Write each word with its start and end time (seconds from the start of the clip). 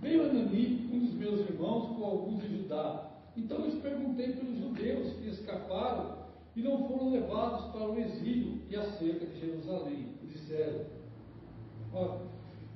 Veio 0.00 0.24
Anani, 0.24 0.90
um 0.92 0.98
dos 0.98 1.14
meus 1.14 1.40
irmãos, 1.40 1.96
com 1.96 2.04
alguns 2.04 2.42
de 2.42 2.58
Judá. 2.58 3.10
Então 3.36 3.64
lhes 3.64 3.74
perguntei 3.76 4.32
pelos 4.32 4.58
judeus 4.58 5.12
que 5.14 5.28
escaparam 5.28 6.18
e 6.54 6.60
não 6.60 6.88
foram 6.88 7.10
levados 7.10 7.66
para 7.72 7.88
o 7.88 7.98
exílio 7.98 8.60
e 8.68 8.76
acerca 8.76 9.26
de 9.26 9.40
Jerusalém. 9.40 10.08
E 10.22 10.26
disseram: 10.26 10.86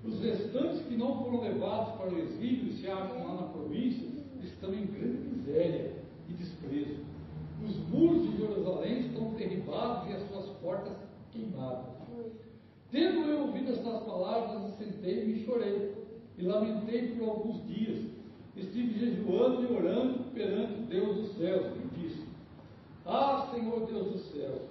os 0.05 0.21
restantes 0.21 0.83
que 0.83 0.97
não 0.97 1.23
foram 1.23 1.43
levados 1.43 1.95
para 1.97 2.15
o 2.15 2.19
exílio 2.19 2.69
e 2.69 2.73
se 2.75 2.89
acham 2.89 3.27
lá 3.27 3.35
na 3.35 3.49
província 3.49 4.07
estão 4.43 4.73
em 4.73 4.87
grande 4.87 5.19
miséria 5.19 5.93
e 6.29 6.33
desprezo. 6.33 7.05
Os 7.65 7.77
muros 7.89 8.31
de 8.31 8.39
Jerusalém 8.39 9.01
estão 9.01 9.33
derribados 9.35 10.09
e 10.09 10.13
as 10.13 10.29
suas 10.29 10.47
portas 10.59 10.97
queimadas. 11.33 11.97
Tendo 12.91 13.29
eu 13.29 13.47
ouvido 13.47 13.73
estas 13.73 14.03
palavras, 14.05 14.73
assentei-me 14.73 15.33
e 15.33 15.45
chorei, 15.45 16.06
e 16.39 16.43
lamentei 16.43 17.09
por 17.09 17.29
alguns 17.29 17.67
dias. 17.67 18.05
Estive 18.57 18.99
jejuando 18.99 19.63
e 19.63 19.77
orando 19.77 20.25
perante 20.33 20.81
Deus 20.83 21.17
dos 21.17 21.37
céus, 21.37 21.67
e 21.77 22.01
disse: 22.01 22.25
Ah, 23.05 23.49
Senhor 23.53 23.87
Deus 23.87 24.13
dos 24.13 24.33
céus, 24.33 24.63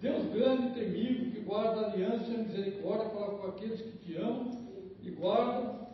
Deus 0.00 0.24
grande 0.32 0.68
e 0.68 0.70
temível, 0.70 1.30
que 1.32 1.40
guarda 1.40 1.82
a 1.82 1.92
aliança 1.92 2.30
e 2.30 2.34
a 2.34 2.38
misericórdia 2.38 3.08
para 3.10 3.26
com 3.26 3.48
aqueles 3.48 3.80
que 3.80 3.98
te 3.98 4.16
amam 4.16 4.50
e 5.02 5.10
guardam 5.10 5.86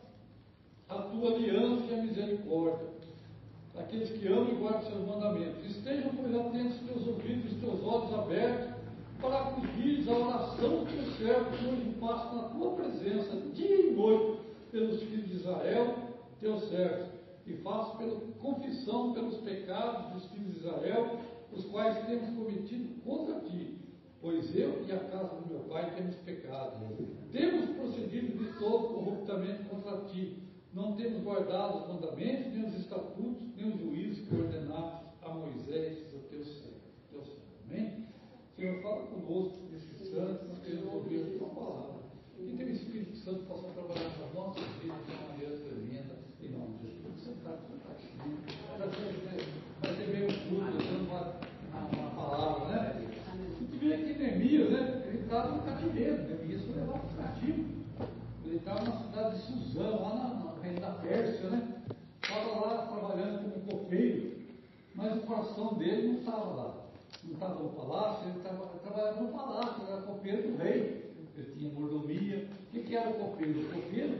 a 0.88 0.94
tua 0.94 1.34
aliança 1.34 1.84
e 1.90 1.94
a 1.94 2.02
misericórdia. 2.02 2.92
Aqueles 3.76 4.10
que 4.10 4.28
amam 4.28 4.50
e 4.50 4.54
guardam 4.54 4.82
seus 4.82 5.06
mandamentos. 5.06 5.64
Estejam, 5.64 6.10
pois, 6.14 6.34
atentos 6.34 6.78
teus 6.80 7.08
ouvidos 7.08 7.52
e 7.52 7.54
teus 7.56 7.82
olhos 7.82 8.14
abertos 8.14 8.72
para 9.20 9.38
acudir 9.38 10.08
a 10.08 10.12
oração 10.12 10.84
dos 10.84 10.92
teus 10.92 11.16
servos 11.16 11.58
que 11.58 11.66
hoje 11.66 11.96
passam 12.00 12.36
na 12.36 12.48
tua 12.50 12.72
presença, 12.72 13.36
dia 13.54 13.86
e 13.86 13.90
noite, 13.92 14.41
pelos 14.72 15.02
filhos 15.02 15.28
de 15.28 15.36
Israel, 15.36 15.94
teus 16.40 16.68
servos, 16.70 17.08
e 17.46 17.52
faço 17.58 17.98
pela 17.98 18.20
confissão 18.40 19.12
pelos 19.12 19.36
pecados 19.38 20.12
dos 20.12 20.30
filhos 20.30 20.54
de 20.54 20.58
Israel, 20.60 21.20
os 21.52 21.64
quais 21.66 22.06
temos 22.06 22.34
cometido 22.34 23.00
contra 23.02 23.40
ti, 23.40 23.78
pois 24.20 24.56
eu 24.56 24.84
e 24.86 24.92
a 24.92 24.98
casa 24.98 25.40
do 25.40 25.48
meu 25.48 25.60
pai 25.68 25.94
temos 25.94 26.16
pecado. 26.16 26.80
Temos 27.30 27.76
procedido 27.76 28.38
de 28.38 28.58
todo 28.58 28.94
corruptamente 28.94 29.64
contra 29.64 30.08
ti, 30.08 30.42
não 30.72 30.96
temos 30.96 31.22
guardado 31.22 31.82
os 31.82 31.88
mandamentos, 31.88 32.52
nem 32.52 32.64
os 32.64 32.74
estatutos, 32.76 33.54
nem 33.54 33.68
os 33.68 33.78
juízos 33.78 34.26
que 34.26 34.34
ordenaste 34.34 35.04
a 35.22 35.28
Moisés, 35.28 35.98
o 36.14 36.18
teu 36.30 36.42
servo. 36.42 36.80
Teu 37.10 37.22
servo. 37.22 37.42
Amém? 37.68 38.06
Senhor, 38.56 38.80
fala 38.80 39.06
conosco, 39.06 39.68
esses 39.74 40.08
santos, 40.08 40.48
nós 40.48 40.58
queremos 40.60 40.94
ouvir 40.94 41.22
a 41.22 41.38
tua 41.38 41.48
palavra. 41.48 41.92
Que 42.38 42.56
teu 42.56 42.68
Espírito 42.70 43.16
Santo 43.18 43.44
possa 43.44 43.68
trabalhar 43.68 44.10
nas 44.18 44.34
nossas 44.34 44.64
vidas 44.80 44.96
de 45.06 45.12
uma 45.12 45.28
maneira 45.28 45.56
tremenda, 45.58 46.14
em 46.40 46.48
nome 46.48 46.78
de 46.78 46.86
Jesus. 46.88 47.22
Você 47.22 47.30
está 47.30 47.50
aqui, 47.50 48.22
vai 49.80 49.94
ter 49.94 50.08
meio 50.08 50.26
tudo, 50.26 50.72
dando 50.72 51.08
uma, 51.08 51.36
uma, 51.72 52.10
palavra, 52.10 52.68
né? 52.68 53.08
A 53.30 53.36
gente 53.36 53.76
vê 53.78 53.94
aqui 53.94 54.18
Neemias, 54.18 54.70
né? 54.70 55.02
Ele 55.06 55.18
estava 55.22 55.56
no 55.56 55.62
cativeiro, 55.62 56.22
Neemias 56.22 56.62
foi 56.62 56.74
levado 56.74 57.14
para 57.14 57.24
o 57.24 57.28
cativo. 57.28 57.82
Ele 58.44 58.56
estava 58.56 58.84
Suzão, 59.52 60.02
lá 60.02 60.14
na, 60.14 60.62
reino 60.62 60.80
da 60.80 60.90
Pérsia, 60.90 61.50
né? 61.50 61.82
Estava 62.22 62.60
lá 62.60 62.86
trabalhando 62.86 63.42
como 63.42 63.78
copeiro, 63.78 64.42
mas 64.94 65.16
o 65.16 65.20
coração 65.22 65.74
dele 65.74 66.08
não 66.08 66.18
estava 66.20 66.54
lá 66.54 66.82
não 67.24 67.34
estava 67.34 67.62
no 67.62 67.70
palácio, 67.70 68.28
ele, 68.28 68.40
trabalhava 68.40 69.20
no 69.20 69.28
palácio, 69.28 69.86
era 69.86 70.02
copeiro 70.02 70.50
do 70.50 70.56
rei, 70.56 71.14
ele 71.36 71.52
tinha 71.56 71.72
mordomia. 71.72 72.48
O 72.48 72.70
que, 72.72 72.82
que 72.82 72.96
era 72.96 73.10
o 73.10 73.14
copeiro? 73.14 73.60
O 73.60 73.72
copeiro 73.72 74.18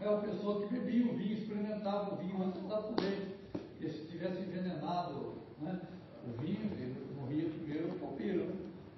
era 0.00 0.16
a 0.16 0.20
pessoa 0.20 0.66
que 0.66 0.74
bebia 0.74 1.10
o 1.10 1.16
vinho, 1.16 1.38
experimentava 1.38 2.14
o 2.14 2.16
vinho 2.16 2.42
antes 2.42 2.62
de 2.62 2.68
dar 2.68 2.82
para 2.82 2.92
o 2.92 3.06
rei. 3.06 3.36
E 3.80 3.90
se 3.90 4.06
tivesse 4.06 4.40
envenenado 4.40 5.34
né, 5.60 5.80
o 6.26 6.40
vinho, 6.40 6.70
ele 6.72 7.14
morria 7.18 7.48
primeiro 7.48 7.88
o 7.88 7.98
copeiro. 7.98 8.52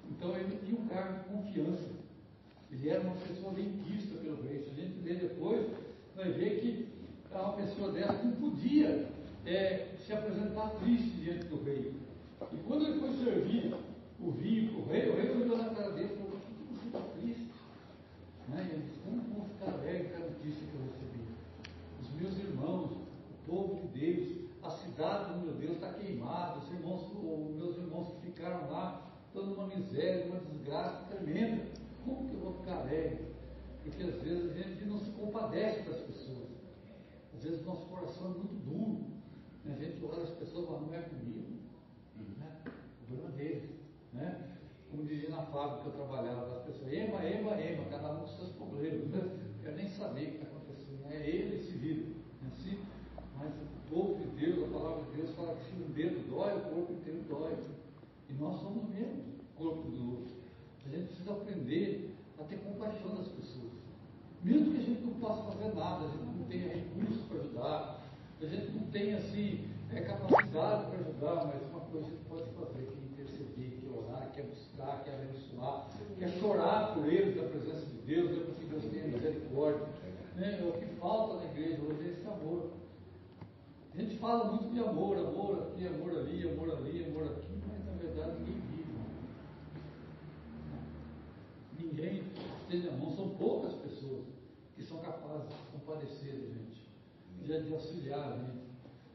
Então 0.09 0.35
ele 0.35 0.59
tinha 0.65 0.79
um 0.79 0.87
cargo 0.87 1.19
de 1.19 1.29
confiança. 1.29 1.89
Ele 2.71 2.89
era 2.89 3.01
uma 3.01 3.15
pessoa 3.15 3.53
bem 3.53 3.69
vista 3.87 4.15
pelo 4.17 4.41
rei. 4.43 4.59
Se 4.59 4.69
a 4.69 4.73
gente 4.73 4.99
ler 5.03 5.19
depois, 5.19 5.65
vai 6.15 6.31
ver 6.31 6.59
que 6.61 6.87
uma 7.31 7.53
pessoa 7.53 7.91
dessa 7.91 8.23
não 8.23 8.33
podia 8.33 9.09
é, 9.45 9.87
se 10.05 10.13
apresentar 10.13 10.69
triste 10.81 11.11
diante 11.21 11.45
do 11.45 11.63
rei. 11.63 11.93
E 12.51 12.57
quando 12.67 12.85
ele 12.85 12.99
foi 12.99 13.13
servir 13.23 13.73
o 14.19 14.31
vinho 14.31 14.73
para 14.73 14.81
o 14.81 14.85
rei, 14.87 15.09
o 15.09 15.15
rei 15.15 15.29
olhou 15.31 15.57
na 15.57 15.69
cara 15.69 15.91
dele 15.91 16.13
e 16.13 16.17
falou: 16.17 16.31
Por 16.31 16.39
que 16.39 16.73
você 16.73 16.87
está 16.87 16.99
triste? 16.99 17.51
Né? 18.47 18.69
Ele 18.71 18.83
disse: 18.83 18.99
Como 18.99 19.21
vou 19.33 19.45
ficar 19.45 19.71
alegre 19.73 20.09
com 20.09 20.15
a 20.17 20.27
notícia 20.27 20.67
que 20.67 20.75
eu 20.75 20.81
recebi? 20.81 21.19
Os 22.01 22.21
meus 22.21 22.37
irmãos, 22.37 22.91
o 22.91 23.51
povo 23.51 23.75
de 23.75 23.99
Deus, 23.99 24.39
a 24.63 24.69
cidade 24.71 25.33
do 25.33 25.39
meu 25.39 25.53
Deus 25.53 25.73
está 25.75 25.93
queimada, 25.93 26.59
os, 26.59 26.71
irmãos, 26.71 27.03
os 27.03 27.55
meus 27.55 27.77
irmãos 27.77 28.07
que 28.13 28.27
ficaram 28.27 28.69
lá 28.69 29.09
estão 29.27 29.45
numa 29.45 29.67
miséria, 29.67 30.25
numa 30.25 30.39
desgraça 30.39 31.05
tremenda. 31.05 31.63
Como 32.03 32.27
que 32.27 32.33
eu 32.33 32.39
vou 32.39 32.53
ficar 32.69 32.81
alegre? 32.81 33.25
Porque 33.83 34.03
às 34.03 34.21
vezes 34.21 34.51
a 34.51 34.53
gente 34.53 34.85
não 34.85 34.99
se 34.99 35.11
compadece 35.11 35.81
das 35.89 36.01
pessoas. 36.01 36.49
Às 37.35 37.43
vezes 37.43 37.61
o 37.61 37.65
nosso 37.65 37.85
coração 37.87 38.25
é 38.25 38.37
muito 38.37 38.55
duro. 38.65 39.09
A 39.65 39.75
gente 39.75 40.03
olha 40.05 40.23
as 40.23 40.31
pessoas 40.31 40.63
e 40.63 40.67
fala, 40.67 40.81
não 40.81 40.93
é 40.93 41.01
comigo 41.01 41.49
problema 43.07 43.29
deles. 43.31 43.69
Né? 44.13 44.57
Como 44.89 45.05
dizia 45.05 45.29
na 45.29 45.43
fábrica 45.43 45.81
que 45.81 45.87
eu 45.87 45.93
trabalhava, 45.93 46.57
as 46.57 46.63
pessoas, 46.63 46.93
ema, 46.93 47.23
ema, 47.23 47.59
ema, 47.59 47.85
cada 47.89 48.13
um 48.13 48.19
com 48.19 48.27
seus 48.27 48.51
problemas. 48.51 49.07
Né? 49.09 49.53
Quero 49.61 49.75
nem 49.75 49.87
saber 49.89 50.27
o 50.27 50.31
que 50.31 50.37
está 50.37 50.47
acontecendo. 50.47 51.05
É 51.11 51.27
ele 51.27 51.63
se 51.63 51.71
vira. 51.77 52.05
É 52.43 52.47
assim? 52.47 52.79
Mas 53.37 53.53
o 53.53 53.89
povo 53.89 54.15
de 54.15 54.45
Deus, 54.45 54.63
a 54.63 54.77
palavra 54.77 55.05
de 55.05 55.17
Deus 55.17 55.35
fala 55.35 55.55
que 55.55 55.65
se 55.65 55.81
um 55.81 55.91
dedo 55.91 56.29
dói, 56.29 56.57
o 56.57 56.61
corpo 56.61 56.93
inteiro 56.93 57.23
dói. 57.29 57.57
E 58.29 58.33
nós 58.33 58.59
somos 58.59 58.83
o 58.83 58.87
mesmo 58.87 59.23
corpo 59.55 59.89
do 59.89 60.11
outro. 60.11 60.35
A 60.85 60.89
gente 60.89 61.07
precisa 61.07 61.31
aprender 61.33 62.15
a 62.39 62.43
ter 62.43 62.57
compaixão 62.57 63.15
das 63.15 63.27
pessoas. 63.27 63.71
Mesmo 64.43 64.71
que 64.71 64.77
a 64.77 64.81
gente 64.81 65.01
não 65.01 65.13
possa 65.13 65.43
fazer 65.51 65.75
nada, 65.75 66.05
a 66.05 66.09
gente 66.09 66.37
não 66.37 66.45
tenha 66.45 66.73
recursos 66.73 67.25
para 67.27 67.39
ajudar, 67.39 68.01
a 68.41 68.45
gente 68.45 68.71
não 68.71 68.83
tenha 68.91 69.17
assim, 69.17 69.67
é, 69.91 70.01
capacidade 70.01 70.85
para 70.85 70.99
ajudar, 70.99 71.45
mas 71.45 71.61
uma 71.69 71.81
coisa 71.81 72.07
a 72.07 72.09
gente 72.09 72.23
pode 72.29 72.49
fazer, 72.51 72.85
que 72.85 73.21
é 73.21 73.23
interceder, 73.23 73.71
que 73.79 73.85
é 73.85 73.97
orar, 73.97 74.31
que 74.31 74.39
é 74.39 74.43
buscar, 74.43 75.03
que 75.03 75.09
é 75.09 75.13
abençoar, 75.13 75.89
que 76.17 76.23
é 76.23 76.27
chorar 76.39 76.93
por 76.93 77.05
eles 77.05 77.35
na 77.35 77.49
presença 77.49 77.85
de 77.85 77.97
Deus, 78.05 78.31
é 78.31 78.43
porque 78.45 78.65
Deus 78.65 78.83
tem 78.85 79.11
misericórdia. 79.11 79.87
Né? 80.35 80.59
O 80.63 80.79
que 80.79 80.85
falta 80.95 81.35
na 81.35 81.51
igreja 81.51 81.81
hoje 81.81 82.07
é 82.07 82.11
esse 82.11 82.25
amor. 82.25 82.71
A 83.93 84.01
gente 84.01 84.17
fala 84.19 84.45
muito 84.45 84.73
de 84.73 84.79
amor, 84.79 85.17
amor 85.17 85.63
aqui, 85.63 85.85
amor 85.85 86.17
ali, 86.17 86.47
amor 86.47 86.71
ali, 86.77 87.05
amor 87.05 87.23
aqui, 87.23 87.59
mas 87.67 87.85
na 87.85 87.91
verdade 88.01 88.39
ninguém 88.39 88.61
vive. 88.71 88.99
Ninguém 91.77 92.23
estende 92.61 92.87
a 92.87 92.91
mão, 92.91 93.11
são 93.15 93.29
poucas 93.29 93.73
pessoas 93.73 93.88
são 94.89 94.97
capazes 94.99 95.49
de 95.49 95.55
compadecer 95.71 96.33
a 96.33 96.37
gente, 96.37 96.89
de, 97.43 97.63
de 97.63 97.73
auxiliar 97.73 98.33
a 98.33 98.37
gente. 98.37 98.69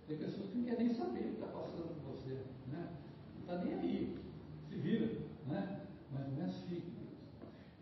Tem 0.06 0.16
pessoas 0.18 0.50
que 0.50 0.58
não 0.58 0.64
querem 0.64 0.86
nem 0.86 0.94
saber 0.94 1.20
o 1.20 1.22
que 1.22 1.34
está 1.34 1.46
passando 1.46 2.00
com 2.00 2.12
você. 2.12 2.34
Né? 2.68 2.88
Não 3.34 3.40
está 3.40 3.64
nem 3.64 3.74
aí. 3.74 4.18
Se 4.68 4.76
vira. 4.76 5.06
Né? 5.48 5.80
Mas 6.12 6.32
não 6.32 6.42
é 6.42 6.44
assim. 6.44 6.82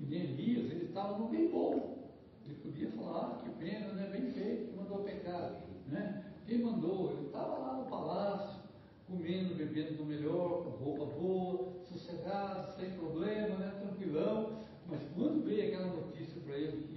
E 0.00 0.04
nem 0.04 0.20
Elias, 0.22 0.70
ele 0.70 0.86
estava 0.86 1.18
no 1.18 1.28
bem 1.28 1.50
bom. 1.50 1.98
Ele 2.46 2.54
podia 2.56 2.90
falar, 2.92 3.18
ah, 3.18 3.38
que 3.42 3.50
pena, 3.50 3.92
né? 3.92 4.08
bem 4.10 4.32
feito, 4.32 4.70
que 4.70 4.76
mandou 4.76 5.04
pecar. 5.04 5.62
Né? 5.88 6.24
Quem 6.46 6.62
mandou? 6.62 7.12
Ele 7.12 7.26
estava 7.26 7.58
lá 7.58 7.76
no 7.76 7.90
palácio, 7.90 8.62
comendo, 9.06 9.54
bebendo 9.54 9.98
do 9.98 10.04
melhor, 10.04 10.64
com 10.64 10.70
roupa 10.70 11.04
boa, 11.04 11.72
sossegado, 11.84 12.72
sem 12.80 12.90
problema, 12.92 13.56
né? 13.56 13.70
tranquilão. 13.80 14.62
Mas 14.88 15.02
quando 15.14 15.44
veio 15.44 15.68
aquela 15.68 15.94
notícia 15.94 16.40
para 16.40 16.56
ele 16.56 16.91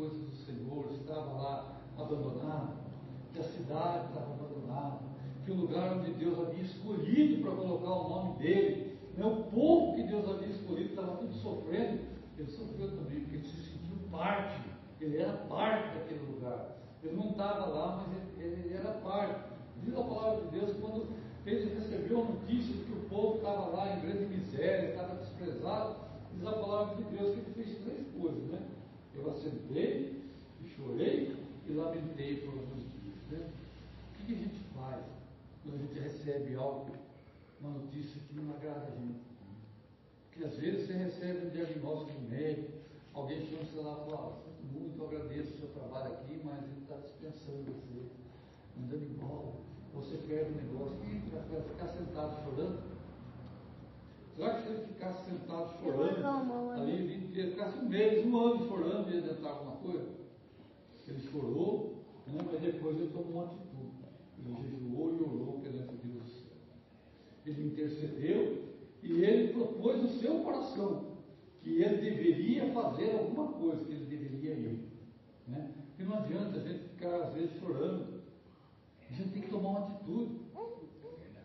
coisas 0.00 0.18
do 0.18 0.34
Senhor 0.46 0.86
estavam 0.92 1.36
lá 1.36 1.78
abandonadas, 1.98 2.78
que 3.34 3.38
a 3.38 3.42
cidade 3.42 4.06
estava 4.06 4.32
abandonada, 4.32 4.98
que 5.44 5.50
o 5.50 5.54
lugar 5.54 5.98
onde 5.98 6.12
Deus 6.12 6.38
havia 6.38 6.62
escolhido 6.62 7.42
para 7.42 7.54
colocar 7.54 7.90
o 7.90 8.08
nome 8.08 8.38
dele, 8.38 8.98
né, 9.16 9.26
o 9.26 9.44
povo 9.50 9.94
que 9.94 10.04
Deus 10.04 10.26
havia 10.26 10.48
escolhido 10.48 10.90
estava 10.90 11.18
tudo 11.18 11.34
sofrendo, 11.34 12.00
ele 12.38 12.50
sofreu 12.50 12.88
também, 12.96 13.20
porque 13.20 13.36
ele 13.36 13.46
se 13.46 13.72
sentiu 13.72 13.96
parte, 14.10 14.62
ele 15.00 15.18
era 15.18 15.34
parte 15.34 15.98
daquele 15.98 16.24
lugar. 16.32 16.76
Ele 17.02 17.16
não 17.16 17.30
estava 17.30 17.66
lá, 17.66 18.06
mas 18.06 18.42
ele, 18.42 18.52
ele 18.52 18.74
era 18.74 18.92
parte. 18.92 19.50
Diz 19.82 19.94
a 19.94 20.02
palavra 20.02 20.44
de 20.44 20.58
Deus 20.58 20.76
quando 20.80 21.08
ele 21.46 21.74
recebeu 21.74 22.20
a 22.20 22.24
notícia 22.24 22.74
de 22.74 22.84
que 22.84 22.92
o 22.92 23.08
povo 23.08 23.36
estava 23.36 23.66
lá 23.68 23.94
em 23.94 24.00
grande 24.00 24.26
miséria, 24.26 24.90
estava 24.90 25.16
desprezado, 25.16 25.96
diz 26.34 26.46
a 26.46 26.52
palavra 26.52 26.96
de 26.96 27.04
Deus 27.16 27.34
que 27.34 27.40
ele 27.40 27.54
fez 27.54 27.78
três 27.78 28.06
coisas, 28.14 28.42
né? 28.50 28.69
Eu 29.22 29.32
assentei 29.32 30.22
e 30.64 30.68
chorei 30.68 31.36
e 31.68 31.72
lamentei 31.72 32.36
por 32.38 32.54
alguns 32.54 32.84
dias. 32.88 33.16
Né? 33.30 33.50
O 34.14 34.24
que, 34.24 34.32
a 34.32 34.36
gente 34.36 34.60
faz 34.74 35.04
quando 35.62 35.74
a 35.74 35.78
gente 35.78 36.00
recebe 36.00 36.54
algo, 36.54 36.90
uma 37.60 37.70
notícia 37.78 38.18
que 38.26 38.34
não 38.34 38.54
agrada 38.54 38.86
a 38.86 38.96
gente? 38.96 39.20
Porque 40.30 40.44
às 40.44 40.56
vezes 40.56 40.86
você 40.86 40.94
recebe 40.94 41.46
um 41.46 41.50
diagnóstico 41.50 42.20
médico, 42.30 42.72
alguém 43.12 43.44
chama 43.46 43.64
você 43.64 43.80
lá 43.80 44.06
e 44.06 44.10
fala, 44.10 44.38
sinto 44.42 44.72
muito, 44.72 44.98
eu 44.98 45.06
agradeço 45.06 45.52
o 45.52 45.58
seu 45.58 45.68
trabalho 45.68 46.14
aqui, 46.14 46.40
mas 46.42 46.64
ele 46.64 46.80
está 46.80 46.96
dispensando 46.96 47.72
você, 47.72 48.08
mandando 48.74 49.04
embora, 49.04 49.52
você 49.92 50.16
perde 50.16 50.52
o 50.52 50.56
negócio, 50.56 50.96
e 51.04 51.28
vai 51.28 51.62
ficar 51.62 51.88
sentado 51.88 52.42
chorando, 52.42 52.89
Será 54.40 54.54
que 54.54 54.62
se 54.62 54.68
ele 54.70 54.86
ficasse 54.86 55.30
sentado 55.30 55.78
chorando 55.82 56.72
ali 56.72 57.14
inteiro, 57.14 57.50
ficasse 57.50 57.78
um 57.78 57.88
mês, 57.90 58.24
um 58.24 58.38
ano 58.38 58.66
chorando, 58.66 59.10
ia 59.10 59.18
adiantar 59.18 59.52
alguma 59.52 59.76
coisa? 59.76 60.08
Ele 61.06 61.20
chorou, 61.30 62.06
né, 62.26 62.40
mas 62.50 62.58
depois 62.62 62.96
ele 62.96 63.08
tomou 63.08 63.32
uma 63.32 63.44
atitude. 63.44 63.90
Ele 64.38 64.56
jejuou 64.62 65.10
e 65.10 65.20
orou 65.20 65.60
perante 65.60 65.94
Deus 65.94 66.22
do 66.22 66.30
céu. 66.30 66.56
Ele 67.44 67.66
intercedeu 67.66 68.64
e 69.02 69.12
ele 69.22 69.52
propôs 69.52 70.00
no 70.00 70.08
seu 70.08 70.40
coração 70.40 71.18
que 71.60 71.82
ele 71.82 71.96
deveria 71.98 72.72
fazer 72.72 73.10
alguma 73.18 73.48
coisa, 73.52 73.84
que 73.84 73.92
ele 73.92 74.06
deveria 74.06 74.54
ir. 74.54 74.88
Né? 75.48 75.70
E 75.98 76.02
não 76.02 76.16
adianta 76.16 76.56
a 76.56 76.62
gente 76.62 76.88
ficar, 76.88 77.14
às 77.24 77.34
vezes, 77.34 77.60
chorando. 77.60 78.22
A 79.10 79.12
gente 79.12 79.32
tem 79.32 79.42
que 79.42 79.50
tomar 79.50 79.68
uma 79.68 79.86
atitude. 79.86 80.39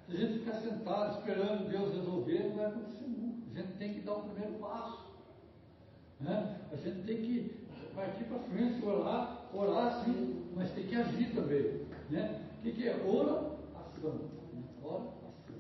Se 0.06 0.16
a 0.16 0.20
gente 0.20 0.40
ficar 0.40 0.54
sentado 0.62 1.18
esperando 1.18 1.68
Deus 1.68 1.96
resolver, 1.96 2.50
não 2.50 2.56
vai 2.58 2.66
acontecer 2.68 3.08
nunca. 3.08 3.42
A 3.54 3.62
gente 3.62 3.78
tem 3.78 3.94
que 3.94 4.02
dar 4.02 4.14
o 4.14 4.30
primeiro 4.30 4.54
passo. 4.60 5.06
Né? 6.20 6.60
A 6.72 6.76
gente 6.76 7.06
tem 7.08 7.18
que 7.18 7.66
partir 7.96 8.26
para 8.26 8.40
frente, 8.40 8.86
orar, 8.86 9.50
orar 9.52 10.04
sim, 10.04 10.46
mas 10.56 10.72
tem 10.72 10.86
que 10.86 10.96
agir 10.96 11.34
também. 11.34 11.82
Né? 12.12 12.42
O 12.60 12.62
que, 12.62 12.72
que 12.74 12.88
é? 12.88 13.04
Ora, 13.04 13.58
ação. 13.76 14.30
Ora, 14.84 15.04
ação. 15.28 15.56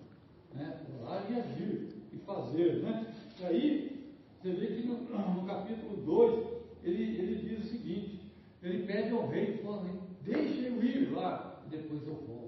Né? 0.53 0.80
Orar 1.01 1.24
e 1.30 1.39
agir 1.39 1.88
e 2.13 2.18
fazer. 2.19 2.83
Né? 2.83 3.13
E 3.39 3.45
aí, 3.45 4.13
você 4.41 4.51
vê 4.51 4.68
que 4.68 4.88
no, 4.88 4.98
no 5.33 5.48
capítulo 5.48 5.98
2, 5.98 6.48
ele, 6.83 7.03
ele 7.18 7.50
diz 7.50 7.65
o 7.65 7.69
seguinte, 7.69 8.31
ele 8.62 8.86
pede 8.86 9.09
ao 9.09 9.27
rei, 9.27 9.57
falando, 9.57 10.01
deixa 10.21 10.68
eu 10.68 10.83
ir 10.83 11.12
lá, 11.12 11.63
e 11.65 11.69
depois 11.69 12.06
eu 12.06 12.13
volto. 12.13 12.44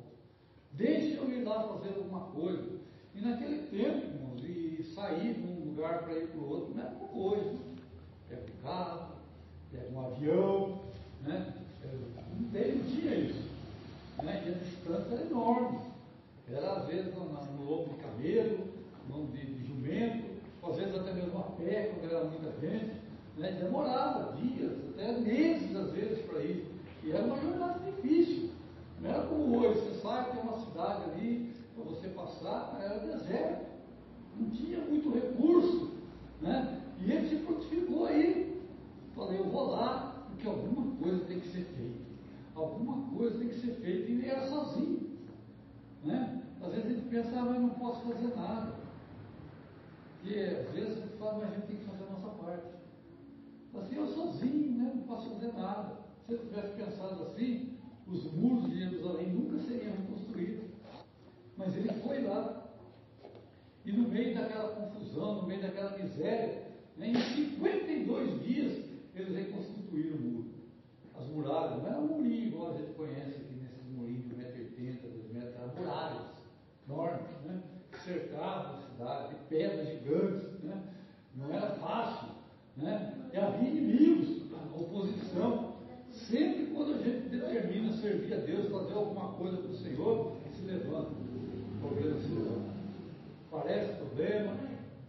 Deixa 0.78 1.18
eu 1.18 1.32
ir 1.32 1.44
lá 1.44 1.64
fazer 1.64 1.90
alguma 1.90 2.28
coisa. 2.28 2.78
E 3.16 3.22
naquele 3.22 3.64
tempo, 3.64 4.06
irmãos, 4.06 4.44
e 4.44 4.84
sair 4.94 5.34
de 5.34 5.42
um 5.42 5.70
lugar 5.70 6.04
para 6.04 6.14
ir 6.14 6.28
para 6.28 6.40
o 6.40 6.50
outro, 6.50 6.76
não 6.76 6.84
é 6.84 6.92
como 6.92 7.30
hoje. 7.30 7.58
Pega 8.30 8.44
um 8.44 8.64
carro, 8.64 9.16
pega 9.72 9.90
um 9.92 10.06
avião, 10.06 10.82
né? 11.24 11.54
Não, 12.40 12.50
tem, 12.52 12.76
não 12.76 12.86
tinha 12.86 13.16
isso. 13.16 13.50
Né? 14.22 14.44
E 14.46 14.50
a 14.50 14.54
distância 14.54 15.16
era 15.16 15.26
enorme. 15.26 15.80
Era 16.48 16.74
às 16.74 16.86
vezes 16.86 17.14
no, 17.16 17.26
lombo 17.66 17.96
de 17.96 18.04
camelo, 18.04 18.68
no 19.10 19.26
de, 19.28 19.46
de 19.46 19.68
jumento, 19.68 20.26
às 20.64 20.76
vezes 20.76 20.96
até 20.96 21.14
mesmo 21.14 21.40
a 21.40 21.44
pé, 21.44 21.92
quando 21.94 22.12
era 22.12 22.24
muita 22.24 22.52
gente, 22.62 22.92
né? 23.36 23.52
demorava 23.60 24.38
dias, 24.38 24.74
até 24.94 25.12
meses 25.14 25.76
às 25.76 25.92
vezes 25.92 26.26
para 26.26 26.40
ir. 26.42 26.68
E 27.04 27.12
era 27.12 27.24
uma 27.24 27.42
jornada 27.42 27.80
difícil. 27.80 28.52
Não 29.02 29.10
era 29.10 29.24
como 29.24 29.60
hoje, 29.60 29.80
uma 30.42 30.60
cidade 30.60 31.12
ali 31.12 31.54
para 31.76 31.84
você 31.84 32.08
passar, 32.10 32.80
era 32.82 33.00
deserto. 33.00 33.68
Não 34.40 34.50
tinha 34.50 34.80
muito 34.80 35.14
recurso. 35.14 35.92
Né? 36.42 36.82
E 37.00 37.12
ele 37.12 37.30
se 37.30 37.44
prontificou 37.44 38.06
aí. 38.06 38.62
Falei, 39.16 39.40
eu 39.40 39.46
vou 39.46 39.72
lá, 39.72 40.26
porque 40.28 40.48
alguma 40.48 40.96
coisa 40.98 41.26
tem 41.26 41.40
que 41.40 41.48
ser 41.48 41.64
feita. 41.64 42.08
Alguma 42.56 43.10
coisa 43.16 43.38
tem 43.40 43.50
que 43.50 43.60
ser 43.60 43.74
feita. 43.76 44.10
E 44.10 44.14
ele 44.14 44.30
era 44.30 44.48
sozinho. 44.48 45.18
Né? 46.04 46.44
Às 46.62 46.72
vezes 46.72 46.86
a 46.86 46.90
gente 46.90 47.10
pensa, 47.10 47.40
ah, 47.40 47.46
mas 47.46 47.62
não 47.62 47.70
posso 47.70 48.02
fazer 48.02 48.36
nada. 48.36 48.74
Porque 50.22 50.40
às 50.40 50.74
vezes 50.74 50.98
a 50.98 51.02
gente 51.02 51.18
fala, 51.18 51.38
mas 51.40 51.52
a 51.52 51.56
gente 51.56 51.68
tem 51.68 51.78
que 51.78 51.86
fazer 51.86 52.04
a 52.04 52.12
nossa 52.12 52.30
parte. 52.44 52.78
Assim, 53.76 53.96
eu 53.96 54.08
sozinho, 54.08 54.78
né? 54.78 54.92
não 54.96 55.04
posso 55.04 55.30
fazer 55.30 55.54
nada. 55.54 55.98
Se 56.26 56.34
eu 56.34 56.40
tivesse 56.40 56.74
pensado 56.74 57.24
assim, 57.24 57.78
os 58.08 58.32
muros 58.34 58.70
de 58.70 58.80
Jerusalém 58.80 59.34
nunca 59.34 59.60
seriam 59.60 59.92
reconstruídos. 59.92 60.27
Mas 61.58 61.76
ele 61.76 61.90
foi 62.02 62.22
lá. 62.24 62.64
E 63.86 63.92
no 63.92 64.08
meio 64.10 64.36
daquela 64.36 64.70
confusão, 64.76 65.42
no 65.42 65.48
meio 65.48 65.62
daquela 65.62 65.98
miséria, 65.98 66.64
né, 66.98 67.08
em 67.08 67.16
52 67.16 68.44
dias, 68.44 68.86
eles 69.16 69.36
reconstituíram 69.36 70.18
o 70.18 70.22
muro. 70.22 70.50
As 71.18 71.28
muralhas, 71.28 71.78
não 71.80 71.88
era 71.88 71.98
um 71.98 72.08
murinho 72.08 72.48
igual 72.48 72.74
a 72.74 72.78
gente 72.78 72.94
conhece 72.94 73.30
aqui 73.30 73.56
nesses 73.56 73.90
murinhos 73.90 74.26
de 74.26 74.36
1,80m, 74.36 75.02
2 75.02 75.34
metros, 75.34 75.56
eram 75.56 75.76
muralhas 75.76 76.28
enormes, 76.88 77.42
né? 77.46 77.62
cercavam 78.04 78.78
a 78.78 78.82
cidade, 78.82 79.30
de 79.30 79.36
pedras 79.50 79.88
gigantes. 79.88 80.64
Né? 80.64 80.84
Não 81.36 81.54
era 81.54 81.72
fácil. 81.76 82.30
Né? 82.76 83.14
E 83.34 83.38
havia 83.38 83.70
inimigos, 83.70 84.44
oposição. 84.74 85.78
Sempre 86.12 86.68
quando 86.68 86.96
a 86.96 86.98
gente 86.98 87.30
determina 87.30 87.94
servir 88.18 88.34
a 88.34 88.38
Deus, 88.38 88.72
fazer 88.72 88.94
alguma 88.94 89.34
coisa 89.34 89.58
para 89.58 89.72
o 89.72 89.76
Senhor, 89.76 90.38
se 90.52 90.64
levanta. 90.64 91.12
Problema 91.80 92.20
se 92.20 92.28
levanta. 92.30 92.78
Parece 93.52 93.94
problema 93.94 94.58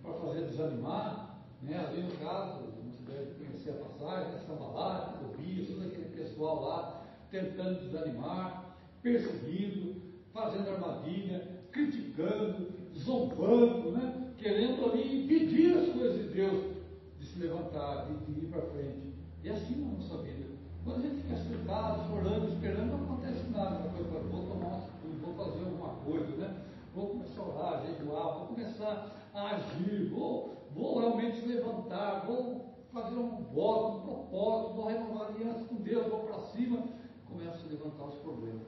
para 0.02 0.12
fazer 0.14 0.46
desanimar. 0.46 1.40
Né? 1.62 1.76
Ali 1.76 2.02
no 2.02 2.12
caso, 2.18 2.60
você 2.84 3.10
deve 3.10 3.44
conhecer 3.44 3.70
a 3.70 3.74
passagem, 3.74 4.34
essa 4.34 4.52
balada, 4.52 5.18
Tobias, 5.18 5.68
todo 5.68 5.86
aquele 5.86 6.16
pessoal 6.16 6.62
lá 6.62 7.02
tentando 7.30 7.80
desanimar, 7.80 8.76
perseguindo, 9.02 10.02
fazendo 10.32 10.70
armadilha, 10.70 11.46
criticando, 11.72 12.68
zombando, 12.96 13.92
né? 13.92 14.32
querendo 14.38 14.84
ali 14.84 15.24
impedir 15.24 15.76
as 15.76 15.88
coisas 15.88 16.22
de 16.22 16.34
Deus 16.34 16.76
de 17.18 17.26
se 17.26 17.38
levantar, 17.40 18.06
de, 18.06 18.32
de 18.32 18.46
ir 18.46 18.48
para 18.48 18.62
frente. 18.62 19.14
E 19.42 19.50
assim 19.50 19.76
na 19.76 19.92
nossa 19.92 20.22
vida. 20.22 20.47
Quando 20.88 21.04
a 21.04 21.08
gente 21.10 21.22
fica 21.22 21.36
sentado, 21.36 22.08
chorando, 22.08 22.48
esperando, 22.48 22.96
não 22.96 23.04
acontece 23.04 23.50
nada. 23.50 23.90
Vou 23.90 24.46
tomar 24.46 24.68
uma 24.68 24.76
atitude, 24.78 25.18
vou 25.18 25.34
fazer 25.34 25.64
alguma 25.66 25.94
coisa, 25.96 26.36
né? 26.36 26.62
Vou 26.94 27.08
começar 27.08 27.42
a 27.42 27.46
orar, 27.46 27.72
a 27.74 27.86
jejuar, 27.86 28.38
vou 28.38 28.46
começar 28.46 29.30
a 29.34 29.50
agir, 29.50 30.08
vou, 30.08 30.66
vou 30.74 31.00
realmente 31.00 31.46
levantar, 31.46 32.24
vou 32.24 32.74
fazer 32.90 33.16
um 33.16 33.44
voto, 33.52 33.98
um 33.98 34.00
propósito, 34.00 34.74
vou 34.76 34.86
renovar 34.86 35.28
aliança 35.28 35.64
com 35.66 35.74
Deus, 35.74 36.08
vou 36.08 36.20
para 36.20 36.40
cima. 36.40 36.82
Começa 37.28 37.66
a 37.66 37.70
levantar 37.70 38.04
os 38.04 38.14
problemas, 38.20 38.66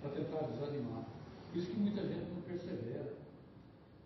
para 0.00 0.10
tentar 0.12 0.46
desanimar. 0.46 1.04
Por 1.50 1.58
isso 1.58 1.70
que 1.70 1.78
muita 1.78 2.00
gente 2.00 2.30
não 2.34 2.40
persevera. 2.40 3.12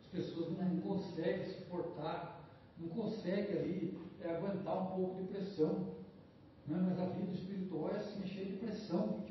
As 0.01 0.07
pessoas 0.09 0.49
não 0.59 0.81
conseguem 0.81 1.47
suportar, 1.47 2.45
não 2.77 2.89
conseguem 2.89 3.57
ali 3.57 3.99
é, 4.21 4.35
aguentar 4.35 4.83
um 4.83 4.97
pouco 4.97 5.23
de 5.23 5.29
pressão. 5.29 6.03
Não, 6.67 6.81
mas 6.81 6.99
a 7.01 7.07
vida 7.07 7.33
espiritual 7.33 7.52
é 7.93 7.97
assim, 7.97 8.23
é 8.23 8.27
cheia 8.27 8.47
de 8.47 8.57
pressão. 8.59 9.25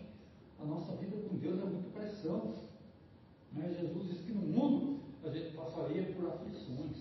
A 0.60 0.65
nossa 0.65 0.95
vida 0.98 1.17
com 1.27 1.38
Deus 1.38 1.60
é 1.60 1.65
muito 1.65 1.93
pressão. 1.93 2.53
Né? 3.53 3.75
Jesus 3.79 4.07
disse 4.07 4.24
que 4.24 4.31
no 4.33 4.41
mundo 4.41 5.00
a 5.24 5.29
gente 5.29 5.55
passaria 5.55 6.03
por 6.13 6.27
aflições. 6.27 6.98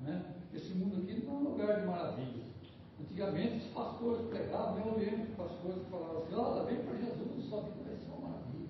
Né? 0.00 0.34
Esse 0.54 0.74
mundo 0.74 1.02
aqui 1.02 1.24
não 1.24 1.34
é 1.34 1.36
um 1.38 1.44
lugar 1.50 1.80
de 1.80 1.86
maravilhas. 1.86 2.52
Antigamente 3.00 3.66
os 3.66 3.72
pastores 3.72 4.26
pregavam, 4.28 4.78
eu 4.78 4.98
lembro 4.98 5.26
de 5.26 5.32
pastores 5.32 5.82
que 5.82 5.90
falavam 5.90 6.18
assim, 6.18 6.34
olha, 6.34 6.64
vem 6.64 6.84
para 6.84 6.96
Jesus, 6.96 7.44
sua 7.48 7.62
vida 7.62 7.82
vai 7.84 7.96
ser 7.96 8.08
uma 8.10 8.28
maravilha. 8.28 8.68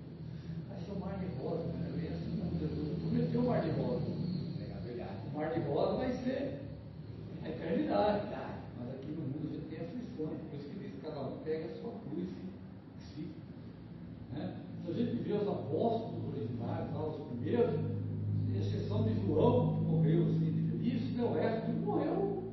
Vai 0.69 0.79
ser 0.79 0.91
um 0.91 0.99
mar 0.99 1.19
de 1.19 1.25
rosa, 1.41 1.63
né? 1.73 1.91
Vem 1.95 2.09
assim, 2.09 2.37
não, 2.37 2.59
Jesus 2.59 2.99
prometeu 2.99 3.41
o 3.41 3.47
mar 3.47 3.61
de 3.61 3.69
rosa. 3.71 4.13
O 5.27 5.37
mar 5.37 5.53
de 5.53 5.59
rosa 5.61 5.97
vai 5.97 6.11
ser 6.11 6.61
a 7.43 7.49
eternidade. 7.49 8.27
Mas 8.79 8.89
aqui 8.95 9.11
no 9.11 9.21
mundo 9.21 9.49
a 9.49 9.53
gente 9.53 9.67
tem 9.67 9.79
aflições, 9.79 10.41
por 10.49 10.59
isso 10.59 10.69
que 10.69 10.73
pega 11.43 11.65
a 11.65 11.81
sua 11.81 11.91
cruz 11.91 12.29
e 12.29 13.01
si. 13.01 13.27
Né? 14.31 14.55
Se 14.83 14.91
a 14.91 14.93
gente 14.93 15.15
vê 15.23 15.33
os 15.33 15.47
apóstolos 15.47 16.33
originais, 16.33 16.93
lá, 16.93 17.07
os 17.07 17.27
primeiros, 17.27 17.79
exceção 18.55 19.03
de 19.03 19.25
João, 19.25 19.75
que 19.75 19.81
morreu 19.83 20.23
assim 20.23 20.51
de 20.51 20.71
feliz, 20.71 21.19
o 21.19 21.33
resto 21.33 21.71
morreu 21.71 22.43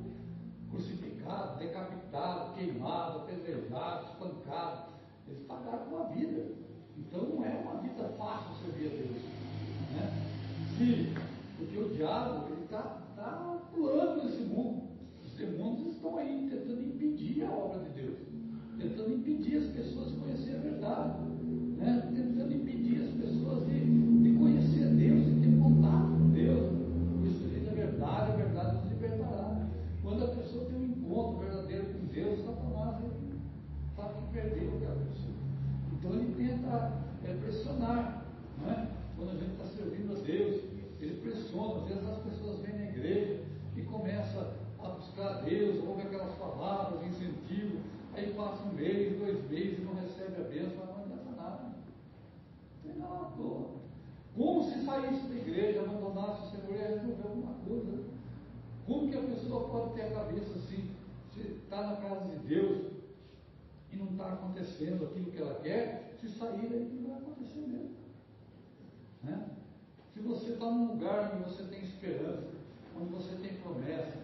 crucificado, 0.69 1.59
decapitado, 1.59 2.53
queimado, 2.53 3.19
apedrejado, 3.19 4.05
espancado. 4.05 4.91
Eles 5.27 5.43
pagaram 5.47 5.85
com 5.89 5.97
a 5.97 6.03
vida. 6.07 6.51
Então 6.97 7.23
não 7.23 7.45
é 7.45 7.49
uma 7.49 7.81
vida 7.81 8.09
fácil 8.17 8.55
servir 8.63 8.87
a 8.87 8.89
Deus. 8.89 9.21
Né? 9.93 10.31
Sim, 10.77 11.13
porque 11.57 11.77
o 11.77 11.89
diabo 11.89 12.53
está 12.63 13.01
tá 13.15 13.59
atuando 13.59 14.23
nesse 14.23 14.43
mundo. 14.43 14.83
Os 15.23 15.33
demônios 15.33 15.95
estão 15.95 16.17
aí 16.17 16.47
tentando 16.49 16.81
impedir 16.81 17.43
a 17.43 17.51
obra 17.51 17.79
de 17.79 17.89
Deus, 18.01 18.17
tentando 18.77 19.13
impedir 19.13 19.40
as 19.57 19.65
pessoas 19.65 20.11
de 20.11 20.17
conhecer 20.17 20.55
a 20.55 20.59
verdade, 20.59 21.19
né? 21.77 22.11
tentando 22.13 22.53
impedir 22.53 23.03
as 23.03 23.09
pessoas 23.11 23.65
de, 23.65 23.79
de 24.23 24.37
conhecer 24.37 24.81
Deus, 25.01 25.25
de 25.25 25.41
ter 25.41 25.59
contato 25.59 26.11
com 26.11 26.29
Deus. 26.29 26.71
Isso 27.25 27.49
diz 27.49 27.67
a 27.67 27.73
verdade, 27.73 28.31
a 28.31 28.35
verdade 28.35 28.75
nos 28.77 28.91
libertará. 28.91 29.67
Quando 30.03 30.23
a 30.23 30.27
pessoa 30.27 30.65
tem 30.65 30.77
um 30.77 30.85
encontro 30.85 31.39
verdadeiro 31.39 31.85
com 31.85 32.05
Deus, 32.13 32.39
Satanás 32.45 33.03
ele 33.03 33.39
sabe 33.95 34.13
que 34.13 34.33
perdeu 34.33 34.77
aquela 34.77 34.95
pessoa. 35.05 35.35
Então 35.93 36.13
ele 36.13 36.35
tenta 36.35 36.93
é, 37.25 37.33
pressionar. 37.33 38.25
Né? 38.65 38.89
Quando 39.15 39.29
a 39.29 39.33
gente 39.33 39.51
está 39.53 39.65
servindo 39.65 40.11
a 40.11 40.21
Deus, 40.21 40.61
ele 40.99 41.21
pressiona. 41.21 41.81
Às 41.81 41.87
vezes 41.87 42.09
as 42.09 42.17
pessoas 42.19 42.59
vêm 42.59 42.75
na 42.75 42.89
igreja 42.89 43.43
e 43.75 43.81
começam 43.81 44.47
a 44.83 44.89
buscar 44.89 45.27
a 45.27 45.41
Deus, 45.41 45.83
ouvem 45.87 46.05
aquelas 46.05 46.33
palavras 46.35 46.99
de 46.99 47.07
incentivo, 47.07 47.79
aí 48.13 48.33
passa 48.33 48.63
um 48.63 48.73
mês, 48.73 49.17
dois 49.17 49.49
meses 49.49 49.79
e 49.79 49.81
não 49.81 49.93
recebe 49.93 50.41
a 50.41 50.43
bênção, 50.45 50.85
não 50.85 51.03
adianta 51.03 51.31
nada. 51.37 51.75
Não 52.83 52.91
é 52.91 52.95
nada 52.97 53.27
à 53.27 53.31
toa. 53.37 53.81
Como 54.35 54.63
se 54.63 54.85
saísse 54.85 55.27
da 55.27 55.35
igreja, 55.35 55.81
abandonasse 55.81 56.41
o 56.41 56.49
Senhor 56.51 56.75
e 56.75 56.79
ia 56.79 56.87
resolver 56.87 57.27
alguma 57.27 57.53
coisa. 57.67 58.03
Como 58.87 59.09
que 59.09 59.17
a 59.17 59.21
pessoa 59.21 59.69
pode 59.69 59.93
ter 59.93 60.03
a 60.03 60.11
cabeça 60.11 60.57
assim, 60.57 60.89
se 61.33 61.41
está 61.41 61.81
na 61.81 61.95
casa 61.97 62.29
de 62.29 62.47
Deus 62.47 62.91
e 63.91 63.97
não 63.97 64.07
está 64.07 64.33
acontecendo 64.33 65.05
aquilo 65.05 65.31
que 65.31 65.37
ela 65.37 65.55
quer, 65.55 66.15
se 66.19 66.29
sair 66.29 66.69
daí 66.69 66.99
não 67.01 67.09
vai 67.09 67.17
acontecer 67.19 67.59
mesmo. 67.59 67.95
Né? 69.23 69.47
Se 70.13 70.19
você 70.21 70.53
está 70.53 70.65
num 70.65 70.93
lugar 70.93 71.33
onde 71.35 71.43
você 71.43 71.63
tem 71.63 71.83
esperança, 71.83 72.49
onde 72.99 73.11
você 73.11 73.35
tem 73.35 73.53
promessa, 73.55 74.17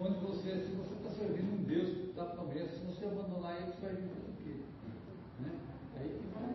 onde 0.00 0.18
você, 0.18 0.50
se 0.60 0.72
você 0.72 0.94
está 0.94 1.10
servindo 1.10 1.60
um 1.60 1.64
Deus 1.64 2.14
da 2.14 2.24
promessa, 2.24 2.76
se 2.76 2.84
você 2.84 3.06
abandonar 3.06 3.56
ele, 3.56 3.72
você 3.72 3.80
vai 3.80 3.94
viver 3.94 4.12
o 4.28 4.42
quê? 4.42 4.56
Né? 5.40 5.52
Aí 5.96 6.08
que 6.08 6.38
vai 6.38 6.54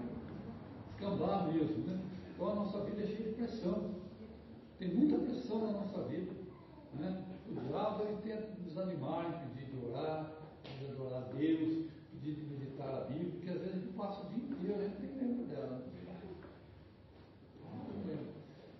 escambar 0.91 1.51
mesmo. 1.51 1.87
Né? 1.87 1.99
Então 2.33 2.49
a 2.49 2.55
nossa 2.55 2.81
vida 2.81 3.01
é 3.01 3.05
cheia 3.05 3.29
de 3.29 3.35
pressão. 3.35 3.91
Tem 4.77 4.93
muita 4.93 5.17
pressão 5.17 5.65
na 5.65 5.79
nossa 5.79 6.03
vida. 6.03 6.31
Né? 6.93 7.23
O 7.99 8.01
diabo 8.01 8.07
ele 8.07 8.21
tenta 8.21 8.61
desanimar, 8.61 9.43
impedir 9.43 9.71
de 9.71 9.85
orar, 9.85 10.31
de 10.79 10.85
adorar 10.85 11.23
a 11.23 11.33
Deus, 11.33 11.89
pedir 12.11 12.35
de 12.35 12.43
meditar 12.43 12.95
a 12.95 13.01
Bíblia, 13.05 13.31
porque 13.31 13.49
às 13.49 13.59
vezes 13.59 13.75
a 13.75 13.79
gente 13.79 13.93
passa 13.93 14.21
o 14.21 14.29
dia 14.29 14.37
inteiro, 14.37 14.79
a 14.79 14.83
gente 14.83 15.01
nem 15.01 15.15
lembra 15.15 15.55
dela. 15.55 15.83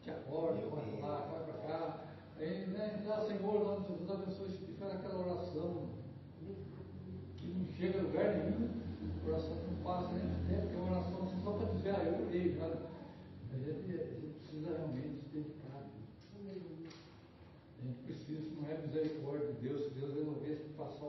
Te 0.01 0.09
acorda, 0.11 0.61
corre 0.69 0.91
para 0.97 1.07
lá, 1.07 1.21
corre 1.27 1.51
para 1.51 1.67
cá. 1.67 2.05
Aí, 2.37 2.67
né, 2.67 3.05
ah, 3.09 3.25
Senhor, 3.27 3.65
nós 3.65 3.87
Jesus 3.87 4.09
abençoe 4.09 4.47
esse 4.47 4.65
dia, 4.65 4.75
faz 4.79 4.93
aquela 4.93 5.19
oração 5.19 5.89
que 7.35 7.47
não 7.47 7.65
chega 7.73 7.99
a 7.99 8.03
lugar 8.03 8.37
nenhum, 8.37 8.69
oração 9.27 9.57
que 9.57 9.71
não 9.71 9.83
passa 9.83 10.13
nem 10.13 10.29
de 10.29 10.47
tempo, 10.47 10.67
que 10.67 10.75
é 10.75 10.79
uma 10.79 10.91
oração 10.91 11.27
só 11.43 11.51
para 11.51 11.73
dizer, 11.73 11.89
ah, 11.89 12.03
eu 12.05 12.25
orei, 12.25 12.55
cara. 12.55 12.89
A 13.51 13.57
gente, 13.57 13.99
a 13.99 14.05
gente 14.05 14.33
precisa 14.39 14.77
realmente 14.77 15.19
se 15.23 15.29
dedicar. 15.33 15.89
A 17.79 17.85
gente 17.85 17.99
precisa, 18.05 18.41
se 18.41 18.55
não 18.55 18.69
é 18.69 18.77
misericórdia 18.77 19.47
de 19.47 19.67
Deus, 19.67 19.83
se 19.85 19.89
Deus 19.91 20.09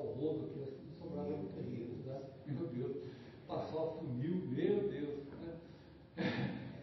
o 0.00 0.12
rodo 0.14 0.46
aqui, 0.46 0.62
assim, 0.62 0.86
não 0.88 0.94
sobrava 0.98 1.36
muita 1.36 1.62
gente, 1.62 2.02
tá? 2.04 2.20
meu 2.46 2.66
Deus, 2.66 2.96
passar 3.46 3.76
o 3.76 3.98
funil, 3.98 4.36
meu 4.48 4.88
Deus. 4.88 5.20
Né? 5.40 5.58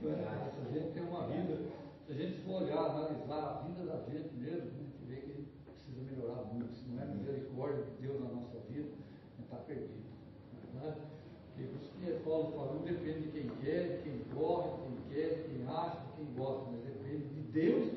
Se 0.02 0.08
a 0.08 0.72
gente 0.72 0.94
tem 0.94 1.04
uma 1.04 1.28
vida, 1.28 1.60
se 2.06 2.12
a 2.12 2.16
gente 2.16 2.42
for 2.42 2.62
olhar, 2.64 2.78
analisar 2.78 3.40
a 3.40 3.68
vida 3.68 3.86
da 3.86 3.98
gente 4.10 4.34
mesmo, 4.36 4.70
a 4.70 4.78
gente 4.78 4.98
vê 5.08 5.16
que 5.18 5.32
a 5.32 5.36
gente 5.36 5.52
precisa 5.66 6.02
melhorar 6.02 6.44
muito. 6.54 6.74
Se 6.74 6.88
não 6.90 7.02
é 7.02 7.06
misericórdia 7.06 7.84
de 7.84 8.08
Deus 8.08 8.22
na 8.22 8.30
nossa 8.30 8.60
vida, 8.70 8.88
a 8.88 9.36
gente 9.36 9.44
está 9.44 9.58
perdido. 9.58 10.08
Não 10.54 10.60
é 10.60 10.84
verdade? 10.84 11.02
Porque 11.58 11.70
por 11.70 11.82
isso 11.82 11.92
que 12.00 12.24
Paulo 12.24 12.52
fala, 12.54 12.74
não 12.74 12.84
depende 12.84 13.22
de 13.22 13.32
quem 13.32 13.50
quer, 13.62 13.98
de 13.98 14.04
quem 14.04 14.20
corre, 14.36 14.70
de 14.70 14.78
quem 14.84 14.98
quer, 15.10 15.30
de 15.36 15.44
quem 15.50 15.68
acha, 15.68 16.00
de 16.00 16.12
quem 16.16 16.34
gosta, 16.36 16.72
mas 16.72 16.82
depende 16.82 17.26
de 17.34 17.42
Deus. 17.52 17.88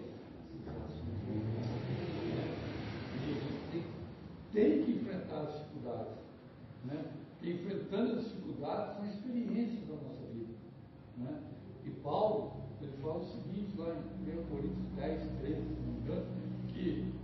E 3.12 3.28
a 3.28 3.34
gente 3.34 3.60
tem, 3.70 3.84
tem 4.52 4.84
que 4.84 4.90
enfrentar 4.92 5.40
as 5.42 5.58
dificuldades. 5.58 6.14
Né? 6.84 7.04
E 7.14 7.20
enfrentando 7.42 8.18
as 8.18 8.24
dificuldades 8.24 8.96
são 8.96 9.06
experiências 9.06 9.88
da 9.88 9.94
nossa 9.94 10.26
vida. 10.32 10.52
Né? 11.16 11.40
E 11.84 11.90
Paulo, 12.02 12.52
ele 12.80 12.92
fala 13.02 13.18
o 13.18 13.24
seguinte 13.24 13.76
lá 13.78 13.94
em 13.94 14.38
1 14.38 14.44
Coríntios 14.46 14.86
10, 14.96 15.30
13, 15.40 15.54
se 15.54 15.80
não 15.80 15.92
me 15.92 16.00
engano, 16.00 16.26
que 16.68 17.14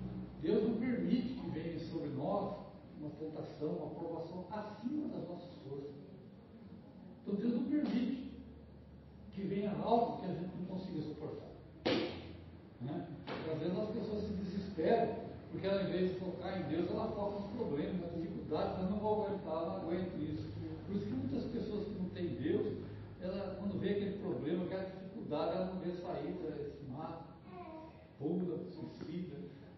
Deus 0.43 0.69
não 0.69 0.77
permite 0.77 1.35
que 1.35 1.51
venha 1.51 1.79
sobre 1.81 2.09
nós 2.11 2.57
uma 3.01 3.11
tentação, 3.11 3.69
uma 3.71 3.91
provação 3.91 4.47
acima 4.51 5.09
das 5.09 5.29
nossas 5.29 5.55
forças. 5.69 5.95
Então 7.23 7.35
Deus 7.35 7.55
não 7.55 7.65
permite 7.65 8.33
que 9.33 9.43
venha 9.43 9.77
algo 9.83 10.21
que 10.21 10.27
a 10.27 10.35
gente 10.35 10.57
não 10.59 10.67
consiga 10.67 11.03
suportar. 11.03 11.51
Né? 12.81 13.07
Às 13.53 13.59
vezes 13.59 13.79
as 13.79 13.91
pessoas 13.91 14.23
se 14.23 14.33
desesperam, 14.33 15.15
porque 15.51 15.67
ela, 15.67 15.83
em 15.83 15.93
vez 15.93 16.13
de 16.13 16.21
focar 16.21 16.61
em 16.61 16.69
Deus, 16.69 16.91
ela 16.91 17.09
foca 17.09 17.41
nos 17.41 17.51
problemas, 17.53 18.16
dificuldades, 18.47 18.79
ela 18.79 18.91
não 18.91 18.99
vai 18.99 19.13
aguentar, 19.13 19.67
não 19.67 19.77
aguenta 19.77 20.17
isso. 20.19 20.47
Por 20.87 20.97
isso 20.97 21.07
que 21.07 21.13
muitas 21.13 21.45
pessoas 21.51 21.87
que 21.87 21.99
não 21.99 22.09
têm 22.11 22.29
Deus, 22.37 22.79
ela, 23.21 23.57
quando 23.59 23.81
vê 23.81 23.91
aquele 23.91 24.19
problema, 24.19 24.65
aquela 24.65 24.85
dificuldade, 24.85 25.57
ela 25.57 25.67
não 25.67 25.81
vê 25.81 25.93
saída, 25.93 26.47
ela 26.47 26.71
se 26.71 26.85
mata, 26.91 27.25
pula, 28.19 28.59
suicida, 28.71 29.37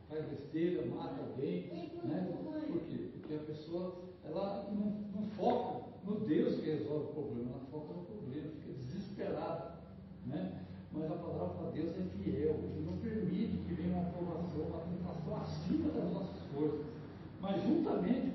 faz 0.09 0.25
besteira, 0.27 0.87
mata 0.87 1.23
alguém. 1.23 1.67
Né? 2.05 2.37
Por 2.67 2.81
quê? 2.83 3.09
Porque 3.13 3.35
a 3.35 3.39
pessoa 3.39 3.97
ela 4.25 4.71
não, 4.71 5.21
não 5.21 5.27
foca 5.31 5.89
no 6.05 6.21
Deus 6.21 6.61
que 6.61 6.71
resolve 6.71 7.05
o 7.05 7.15
problema, 7.15 7.51
ela 7.53 7.65
foca 7.71 7.95
no 7.95 8.05
problema, 8.05 8.51
fica 8.61 8.73
desesperada. 8.75 9.79
Né? 10.27 10.65
Mas 10.93 11.11
a 11.11 11.15
palavra 11.15 11.71
de 11.71 11.81
Deus 11.81 11.97
é 11.97 12.23
fiel, 12.23 12.57
ele 12.65 12.85
não 12.85 12.99
permite 12.99 13.59
que 13.59 13.75
venha 13.75 13.97
uma 13.97 14.09
aprovação, 14.09 14.61
uma 14.61 14.81
tentação 14.81 15.37
acima 15.37 15.91
das 15.91 16.13
nossas 16.13 16.43
forças. 16.53 16.87
Mas 17.41 17.63
juntamente 17.63 18.29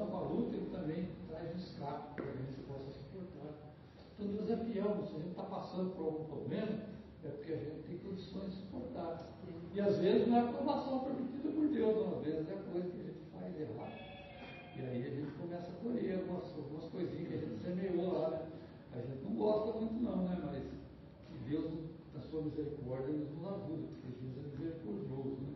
com 0.00 0.16
a 0.16 0.20
a 0.20 0.22
luta, 0.22 0.56
ele 0.56 0.70
também 0.70 1.08
traz 1.28 1.52
o 1.52 1.56
escape 1.58 2.14
para 2.14 2.24
que 2.24 2.38
a 2.38 2.42
gente 2.42 2.62
possa 2.62 2.90
suportar. 2.92 3.74
Então 4.14 4.26
Deus 4.32 4.50
é 4.50 4.56
se 4.56 4.78
a 4.78 5.18
gente 5.18 5.28
está 5.28 5.42
passando 5.42 5.94
por 5.94 6.04
algum 6.04 6.24
problema, 6.24 6.78
é 7.24 7.28
porque 7.28 7.52
a 7.52 7.56
gente 7.56 7.82
tem 7.86 7.98
condições 7.98 8.50
de 8.50 8.56
suportar. 8.56 9.28
E 9.74 9.80
às 9.80 9.96
vezes 9.98 10.28
não 10.28 10.36
é 10.36 10.40
aprovação 10.40 11.00
permitida 11.00 11.50
por 11.50 11.68
Deus, 11.68 12.16
às 12.16 12.24
vezes 12.24 12.48
é 12.48 12.56
coisa 12.72 12.88
que 12.88 13.00
a 13.00 13.04
gente 13.04 13.20
faz 13.32 13.60
errado. 13.60 13.92
E 14.76 14.80
aí 14.80 15.06
a 15.06 15.10
gente 15.10 15.30
começa 15.32 15.70
a 15.70 15.74
colher 15.82 16.18
algumas, 16.18 16.44
algumas 16.56 16.84
coisinhas 16.90 17.28
que 17.28 17.34
a 17.34 17.38
gente 17.38 17.62
semeou 17.62 18.12
lá, 18.12 18.30
né? 18.30 18.42
A 18.92 18.98
gente 19.00 19.24
não 19.24 19.36
gosta 19.36 19.78
muito 19.78 19.94
não, 20.02 20.24
né? 20.24 20.38
Mas 20.44 20.62
Deus, 21.48 21.70
na 22.14 22.20
sua 22.20 22.42
misericórdia, 22.42 23.12
nos 23.12 23.28
ajuda, 23.44 23.88
porque 23.88 24.08
Deus 24.20 24.36
é 24.38 24.48
misericordioso. 24.56 25.36
Né? 25.40 25.54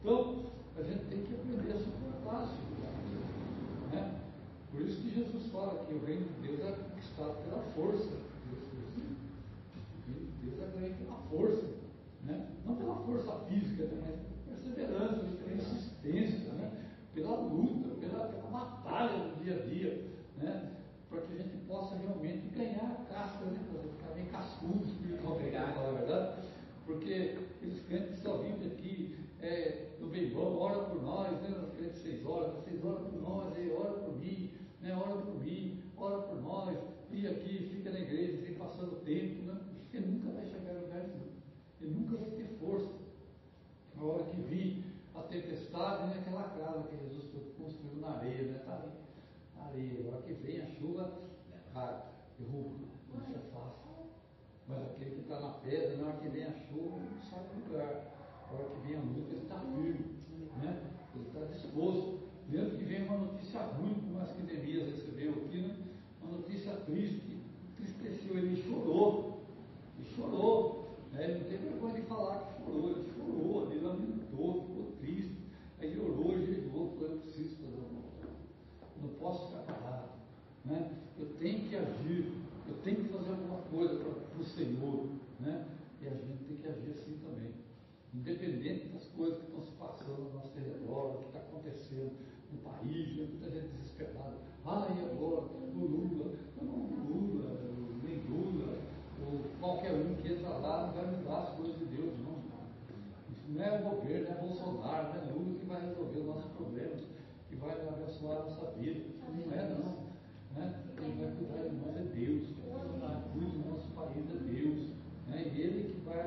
Então, 0.00 0.52
a 0.76 0.82
gente 0.82 1.04
tem 1.06 1.22
que 1.22 1.34
aprender 1.34 1.72
a 1.72 1.78
suportar. 1.78 2.46
Né? 2.46 2.71
Por 4.82 4.88
isso 4.88 5.00
que 5.00 5.14
Jesus 5.14 5.46
fala 5.52 5.84
que 5.86 5.94
o 5.94 6.04
reino 6.04 6.26
de 6.26 6.48
Deus 6.48 6.60
é 6.60 6.72
conquistado 6.72 7.36
pela 7.44 7.62
força. 7.76 8.08
Deus, 8.50 10.28
Deus 10.42 10.60
é 10.60 10.80
ganho 10.80 10.94
pela 10.96 11.18
força. 11.30 11.66
Né? 12.24 12.48
Não 12.66 12.74
pela 12.74 12.96
força 12.96 13.32
física, 13.46 13.84
né? 13.84 14.02
mas 14.02 14.18
pela 14.18 14.58
perseverança, 14.58 15.24
pela 15.36 15.54
insistência, 15.54 16.52
né? 16.54 16.72
pela 17.14 17.36
luta, 17.36 17.94
pela, 18.00 18.26
pela 18.26 18.50
batalha 18.50 19.28
do 19.28 19.44
dia 19.44 19.54
a 19.54 19.66
dia. 19.66 20.04
Né? 20.38 20.72
para 21.08 21.20
que 21.20 21.34
a 21.34 21.36
gente 21.36 21.56
possa 21.68 21.94
realmente 21.94 22.48
ganhar 22.48 22.90
a 22.90 23.14
casca, 23.14 23.44
né? 23.44 23.60
para 23.70 23.82
ficar 23.82 24.14
bem 24.14 24.26
cascudo 24.26 24.84
espiritualmente, 24.84 25.54
na 25.54 25.90
verdade, 25.92 26.42
porque 26.86 27.36
aqueles 27.56 27.86
crentes 27.86 28.14
que 28.14 28.20
só 28.22 28.38
vivem 28.38 28.66
aqui 28.66 29.18
é, 29.42 29.88
no 30.00 30.08
bem 30.08 30.30
bom, 30.30 30.56
ora 30.58 30.84
por 30.84 31.02
nós, 31.02 31.40
né? 31.42 31.50
Os 31.62 31.76
crentes 31.76 32.00
seis 32.00 32.24
horas, 32.24 32.54
oram 32.82 33.04
por 33.10 33.20
nós, 33.20 33.56
aí, 33.56 33.70
ora 33.70 33.92
por 33.92 34.18
mim, 34.18 34.50
né? 34.82 34.94
ora 34.94 35.16
por 35.22 35.40
mim, 35.40 35.82
ora 35.96 36.18
por 36.22 36.42
nós, 36.42 36.78
e 37.10 37.26
aqui 37.26 37.70
fica 37.72 37.90
na 37.90 38.00
igreja, 38.00 38.38
assim, 38.38 38.54
passando 38.54 39.04
tempo, 39.04 39.42
né? 39.42 39.60
Ele 39.94 40.06
nunca 40.06 40.30
vai 40.30 40.44
chegar 40.46 40.70
a 40.70 40.80
lugar 40.80 41.08
nenhum, 41.08 41.28
ele 41.80 41.90
nunca 41.90 42.16
vai 42.16 42.30
ter 42.30 42.46
força. 42.58 42.90
Na 43.94 44.02
hora 44.04 44.24
que 44.24 44.40
vir 44.40 44.84
a 45.14 45.20
tempestade, 45.82 46.06
né? 46.06 46.16
aquela 46.20 46.48
casa 46.48 46.88
que 46.88 46.96
Jesus 46.96 47.24
construiu 47.56 48.00
na 48.00 48.16
areia, 48.16 48.42
né? 48.42 48.58
Tá 48.64 48.74
ali 48.76 49.02
areia. 49.72 50.04
A 50.04 50.14
hora 50.14 50.22
que 50.22 50.32
vem 50.34 50.60
a 50.60 50.66
chuva, 50.66 51.12
cai, 51.72 52.02
derruba, 52.38 52.86
não 53.12 53.20
se 53.20 53.34
afasta. 53.34 53.82
Mas 54.68 54.82
aquele 54.82 55.10
que 55.10 55.20
está 55.22 55.40
na 55.40 55.50
pedra, 55.54 55.96
na 55.96 56.08
hora 56.08 56.16
que 56.18 56.28
vem 56.28 56.44
a 56.44 56.52
chuva, 56.52 57.00
não 57.00 57.22
sai 57.22 57.44
do 57.44 57.68
lugar. 57.68 58.12
Na 58.46 58.58
hora 58.58 58.68
que 58.68 58.86
vem 58.86 58.96
a 58.96 59.00
luz, 59.00 59.28
ele 59.28 59.42
está 59.42 59.58
firme, 59.58 60.18
né? 60.62 60.82
ele 61.14 61.26
está 61.26 61.44
disposto. 61.46 62.22
Mesmo 62.48 62.78
que 62.78 62.84
venha 62.84 63.04
uma 63.04 63.18
notícia 63.18 63.60
ruim, 63.60 63.94
como 63.94 64.20
as 64.20 64.32
que 64.32 64.42
Neemias 64.42 64.90
recebeu 64.90 65.32
aqui, 65.32 65.58
né? 65.62 65.76
uma 66.22 66.38
notícia 66.38 66.72
triste, 66.72 67.40
entristeceu, 67.70 68.36
ele 68.36 68.62
chorou. 68.62 69.42
Ele 69.98 70.08
chorou. 70.14 70.98
Né? 71.12 71.24
Ele 71.24 71.38
não 71.40 71.48
tem 71.48 71.58
vergonha 71.58 71.94
de 71.94 72.02
falar 72.02 72.38
que 72.40 72.62
chorou, 72.62 72.90
ele 72.90 73.12
chorou, 73.14 73.70
ele 73.70 73.80
lamentou, 73.80 74.66
ficou 74.66 74.92
triste. 75.00 75.42
Aí 75.80 75.88
ele 75.88 76.00
orou, 76.00 76.38
jejuou, 76.38 76.92
falou, 76.92 77.10
eu 77.10 77.18
preciso 77.18 77.56
fazer 77.56 77.76
uma 77.76 78.02
não 79.02 79.08
posso 79.14 79.48
ficar 79.48 79.74
parado. 79.74 80.08
Né? 80.64 80.92
Eu 81.18 81.26
tenho 81.42 81.68
que 81.68 81.76
agir, 81.76 82.32
eu 82.68 82.74
tenho 82.84 82.96
que 83.02 83.08
fazer 83.08 83.30
alguma 83.30 83.58
coisa 83.62 83.96
para 83.96 84.40
o 84.40 84.44
Senhor. 84.44 85.08
Né? 85.40 85.66
E 86.00 86.06
a 86.06 86.10
gente 86.10 86.44
tem 86.44 86.56
que 86.56 86.68
agir 86.68 86.92
assim 86.92 87.18
também. 87.18 87.52
Independente 88.14 88.88
das 88.88 89.06
coisas 89.08 89.38
que 89.38 89.46
estão 89.46 89.64
se 89.64 89.72
passando 89.72 90.22
no 90.22 90.34
nosso 90.34 90.52
território, 90.52 91.16
o 91.16 91.18
que 91.18 91.26
está 91.26 91.40
acontecendo 91.40 92.12
no 92.52 92.58
país, 92.58 93.16
né? 93.16 93.26
muita 93.30 93.50
gente 93.50 93.68
desesperada. 93.68 94.36
Ah, 94.64 94.86
e 94.94 95.04
agora? 95.04 95.42
O 95.42 95.84
Lula? 95.84 96.32
Não, 96.60 96.74
o 96.74 97.02
Lula, 97.08 97.58
nem 98.04 98.22
Lula, 98.30 98.78
ou 99.20 99.40
qualquer 99.58 99.92
um 99.92 100.14
que 100.14 100.32
entra 100.32 100.48
lá 100.48 100.86
não 100.86 100.94
vai 100.94 101.16
mudar 101.16 101.38
as 101.38 101.56
coisas 101.56 101.78
de 101.78 101.86
Deus, 101.86 102.12
não. 102.20 102.42
Isso 103.32 103.50
não 103.50 103.64
é 103.64 103.80
o 103.80 103.90
governo, 103.90 104.28
não 104.28 104.36
é 104.36 104.40
Bolsonaro, 104.40 105.08
não 105.08 105.22
é 105.22 105.32
Lula 105.32 105.58
que 105.58 105.66
vai 105.66 105.80
resolver 105.80 106.20
os 106.20 106.26
nossos 106.26 106.52
problemas 106.52 107.00
que 107.48 107.56
vai 107.56 107.72
abençoar 107.88 108.38
a 108.38 108.42
nossa 108.44 108.70
vida. 108.78 109.00
Não 109.32 109.52
é 109.52 109.68
não. 109.70 110.02
Né? 110.54 110.82
Quem 110.96 111.16
vai 111.16 111.30
cuidar 111.32 111.68
de 111.68 111.76
nós 111.76 111.96
é 111.96 112.02
Deus. 112.14 112.46
Quem 112.46 113.32
cuida 113.32 113.58
do 113.58 113.70
nosso 113.70 113.88
país 113.90 114.24
é 114.30 114.52
Deus. 114.52 114.88
Né? 115.26 115.52
E 115.54 115.60
Ele 115.60 115.94
que 115.94 116.00
vai 116.00 116.22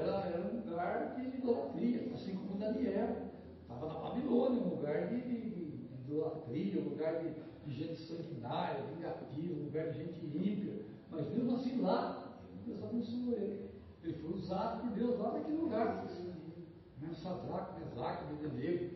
era, 0.00 0.26
era 0.26 0.50
um 0.52 0.60
lugar 0.60 1.16
de 1.16 1.36
idolatria, 1.36 2.10
assim 2.14 2.36
como 2.36 2.58
Daniel. 2.58 3.30
Estava 3.62 3.86
na 3.86 4.00
Babilônia, 4.00 4.62
um 4.62 4.76
lugar 4.76 5.08
de, 5.08 5.20
de, 5.20 5.50
de 5.50 5.86
idolatria, 6.06 6.80
um 6.80 6.90
lugar 6.90 7.22
de, 7.22 7.30
de 7.66 7.74
gente 7.76 8.00
sanguinária, 8.00 8.84
vingativa, 8.94 9.60
um 9.60 9.64
lugar 9.64 9.90
de 9.90 9.98
gente 9.98 10.24
ímpia. 10.26 10.80
Assim 11.60 11.82
lá, 11.82 12.38
Deus 12.64 12.82
abençoou 12.82 13.34
ele. 13.34 13.70
Ele 14.02 14.14
foi 14.14 14.32
usado 14.32 14.80
por 14.80 14.90
Deus 14.92 15.18
lá 15.18 15.32
naquele 15.32 15.58
lugar. 15.58 16.06
Né? 17.02 17.14
Sadraco, 17.14 17.78
Mesaque, 17.78 18.24
Abednego 18.24 18.94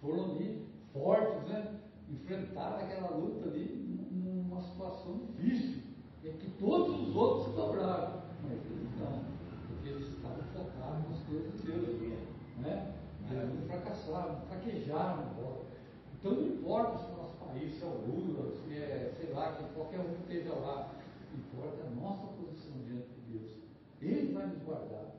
foram 0.00 0.30
ali 0.30 0.66
fortes, 0.94 1.46
né? 1.46 1.78
enfrentaram 2.08 2.76
aquela 2.76 3.10
luta 3.16 3.50
ali 3.50 4.08
numa 4.12 4.62
situação 4.62 5.18
difícil, 5.36 5.82
em 6.24 6.32
que 6.38 6.50
todos 6.52 7.08
os 7.08 7.14
outros 7.14 7.48
se 7.48 7.56
dobraram, 7.56 8.22
mas 8.42 8.64
eles 8.64 8.98
não, 8.98 9.24
porque 9.68 9.88
eles 9.90 10.08
estavam 10.08 10.42
focados 10.54 11.10
nas 11.10 11.22
coisas 11.24 11.52
de 11.60 11.70
Deus, 11.70 12.18
né? 12.60 12.94
Eles 13.30 13.54
não 13.54 13.66
fracassaram, 13.66 14.40
fraquejaram 14.48 15.32
embora. 15.32 15.66
Então 16.18 16.32
não 16.32 16.46
importa 16.46 16.98
se 16.98 17.10
o 17.10 17.16
nosso 17.16 17.36
país, 17.36 17.74
se 17.74 17.82
é 17.82 17.86
o 17.86 17.90
Lula, 17.90 18.52
se 18.52 18.74
é, 18.74 19.12
sei 19.20 19.34
lá, 19.34 19.52
que 19.52 19.64
qualquer 19.74 20.00
um 20.00 20.14
que 20.14 20.32
esteja 20.32 20.54
lá, 20.54 20.95
importa 21.66 21.86
a 21.86 22.00
nossa 22.00 22.26
posição 22.34 22.72
diante 22.86 23.08
de 23.08 23.38
Deus. 23.38 23.50
Ele 24.00 24.32
vai 24.32 24.46
nos 24.46 24.62
guardar, 24.62 25.16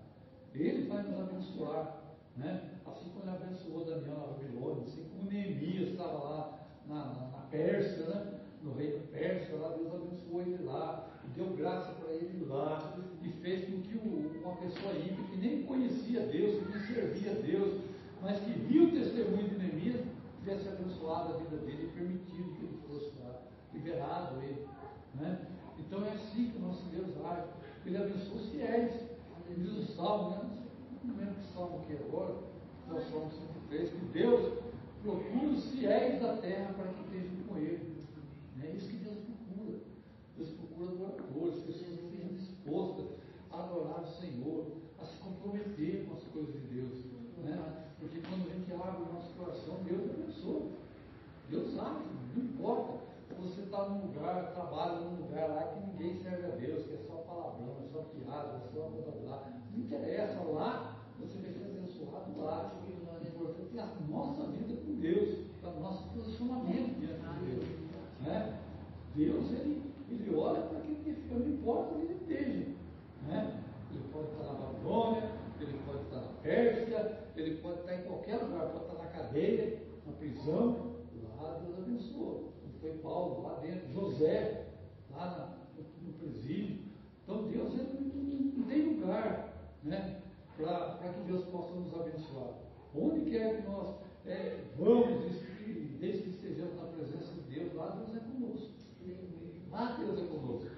Ele 0.54 0.88
vai 0.88 1.04
nos 1.04 1.20
abençoar. 1.20 2.04
Né? 2.38 2.70
Assim 2.86 3.10
como 3.10 3.24
ele 3.24 3.36
abençoou 3.36 3.84
Daniel 3.84 4.20
na 4.20 4.28
Babilônia, 4.28 4.84
assim 4.84 5.06
como 5.10 5.30
Neemias 5.30 5.90
estava 5.90 6.14
lá 6.14 6.60
na, 6.88 7.06
na, 7.06 7.28
na 7.32 7.48
Pérsia, 7.50 8.06
né? 8.06 8.40
no 8.62 8.76
reino 8.76 9.08
Pérsia, 9.08 9.56
lá 9.56 9.76
Deus 9.76 9.88
abençoou 9.88 10.42
ele 10.42 10.64
lá, 10.64 11.10
deu 11.36 11.56
graça 11.56 11.94
para 11.94 12.14
ele 12.14 12.46
lá, 12.46 12.96
e 13.24 13.30
fez 13.42 13.66
com 13.66 13.82
que 13.82 13.98
o, 13.98 14.40
uma 14.44 14.56
pessoa 14.58 14.94
ímpia 14.94 15.26
que 15.32 15.38
nem 15.38 15.64
conhecia 15.64 16.28
Deus, 16.28 16.64
que 16.64 16.72
nem 16.72 16.86
servia 16.86 17.32
a 17.32 17.42
Deus, 17.42 17.82
mas 18.22 18.40
que 18.40 18.52
viu 18.52 18.84
o 18.84 18.92
testemunho 18.92 19.50
de 19.50 19.58
Neemias, 19.58 20.06
tivesse 20.40 20.70
abençoado 20.70 21.34
a 21.34 21.38
vida 21.38 21.58
dele 21.58 21.90
e 21.92 21.98
permitido 21.98 22.56
que 22.56 22.66
ele 22.66 22.80
fosse 22.88 23.14
lá, 23.20 23.42
liberado 23.74 24.42
ele. 24.44 24.68
Né? 25.16 25.47
Então 25.88 26.06
é 26.06 26.12
assim 26.12 26.52
que 26.52 26.58
o 26.58 26.62
nosso 26.62 26.84
Deus 26.88 27.10
age. 27.26 27.48
Ele 27.86 27.98
abençoa 27.98 28.36
os 28.36 28.50
fiéis. 28.50 29.08
Diz 29.56 29.72
o 29.72 29.94
salmo, 29.96 30.30
né? 30.32 30.50
não 31.06 31.16
lembro 31.16 31.36
que 31.36 31.54
salmo 31.54 31.86
que 31.88 31.94
é 31.94 32.00
agora, 32.06 32.36
é 32.90 32.94
o 32.94 33.02
salmo 33.10 33.32
103, 33.70 33.90
que 33.90 34.06
Deus 34.12 34.60
procura 35.02 35.48
os 35.48 35.72
fiéis 35.72 36.22
da 36.22 36.36
terra 36.36 36.74
para 36.74 36.92
que 36.92 37.02
estejam 37.04 37.48
com 37.48 37.58
ele. 37.58 37.96
É 38.62 38.72
isso 38.72 38.90
que 38.90 38.98
Deus 38.98 39.18
procura. 39.20 39.80
Deus 40.36 40.50
procura 40.50 40.92
adoradores, 40.92 41.64
pessoas 41.64 41.98
que 41.98 42.06
estejam 42.06 42.36
dispostas 42.36 43.06
a 43.52 43.64
adorar 43.64 44.04
o 44.04 44.08
Senhor, 44.08 44.66
a 45.00 45.06
se 45.06 45.18
comprometer 45.20 46.06
com 46.06 46.16
as 46.16 46.24
coisas 46.26 46.54
de 46.54 46.68
Deus. 46.68 47.06
Né? 47.38 47.86
Porque 48.00 48.20
quando 48.20 48.52
a 48.52 48.54
gente 48.54 48.74
abre 48.74 49.02
o 49.02 49.14
nosso 49.14 49.34
coração, 49.34 49.78
Deus 49.86 50.10
abençoa. 50.10 50.68
Deus 51.50 51.80
abre, 51.80 52.04
não 52.36 52.44
importa. 52.44 53.07
Está 53.68 53.84
num 53.90 54.08
lugar, 54.08 54.54
trabalha 54.54 55.02
num 55.02 55.26
lugar 55.26 55.50
lá 55.50 55.64
que 55.64 55.92
ninguém 55.92 56.24
serve 56.24 56.46
a 56.46 56.56
Deus, 56.56 56.86
que 56.86 56.94
é 56.94 57.00
só 57.06 57.16
palavrão, 57.16 57.76
é 57.84 57.88
só 57.92 58.00
piada, 58.00 58.64
é 58.64 58.74
só 58.74 58.88
blá 58.88 59.02
blá 59.02 59.22
blá. 59.22 59.44
Não 59.74 59.84
interessa, 59.84 60.42
lá 60.42 61.04
você 61.20 61.38
vai 61.40 61.52
ser 61.52 61.66
abençoado 61.66 62.42
lá. 62.42 62.72
O 62.88 63.28
importante 63.28 63.78
é 63.78 63.82
a 63.82 63.90
nossa 64.10 64.48
vida 64.52 64.74
com 64.82 64.96
Deus, 65.02 65.40
o 65.64 65.80
nosso 65.82 66.08
posicionamento 66.14 66.98
diante 66.98 67.20
de 67.20 67.56
Deus. 67.56 67.66
Né? 68.22 68.58
Deus, 69.14 69.52
ele, 69.52 69.84
ele 70.12 70.34
olha 70.34 70.62
para 70.62 70.78
aquele 70.78 71.04
que 71.04 71.14
fica, 71.14 71.36
não 71.36 71.48
importa 71.50 71.94
onde 71.94 72.06
ele 72.06 72.14
esteja. 72.14 72.72
Né? 73.28 73.64
Ele 73.92 74.04
pode 74.14 74.28
estar 74.28 74.44
na 74.46 74.54
Babilônia, 74.54 75.32
ele 75.60 75.78
pode 75.86 76.04
estar 76.04 76.22
na 76.22 76.34
Pérsia, 76.42 77.20
ele 77.36 77.58
pode 77.58 77.80
estar 77.82 77.96
em 77.96 78.04
qualquer 78.04 78.38
lugar, 78.38 78.70
pode 78.70 78.86
estar 78.86 79.04
na 79.04 79.10
cadeia, 79.10 79.84
na 80.06 80.14
prisão, 80.14 80.96
lá 81.42 81.60
Deus 81.60 81.78
abençoou. 81.80 82.57
Foi 82.88 82.98
Paulo 83.00 83.44
lá 83.44 83.60
dentro, 83.60 83.92
José, 83.92 84.66
lá 85.12 85.58
no, 85.76 86.08
no 86.08 86.14
presídio. 86.14 86.80
Então 87.24 87.48
Deus 87.48 87.74
não, 87.76 88.64
tem 88.64 88.82
lugar 88.94 89.74
né, 89.84 90.22
para 90.56 91.14
que 91.14 91.22
Deus 91.30 91.44
possa 91.46 91.74
nos 91.74 91.94
abençoar. 91.94 92.54
Onde 92.96 93.30
quer 93.30 93.62
que 93.62 93.68
nós 93.68 93.96
é, 94.26 94.64
vamos, 94.78 95.42
desde 96.00 96.24
que 96.24 96.30
estejamos 96.30 96.76
na 96.78 96.88
presença 96.88 97.34
de 97.34 97.56
Deus, 97.56 97.74
lá 97.74 97.90
Deus 97.90 98.16
é 98.16 98.20
conosco. 98.20 98.72
Lá 99.70 99.98
Deus 100.00 100.20
é 100.20 100.26
conosco. 100.26 100.72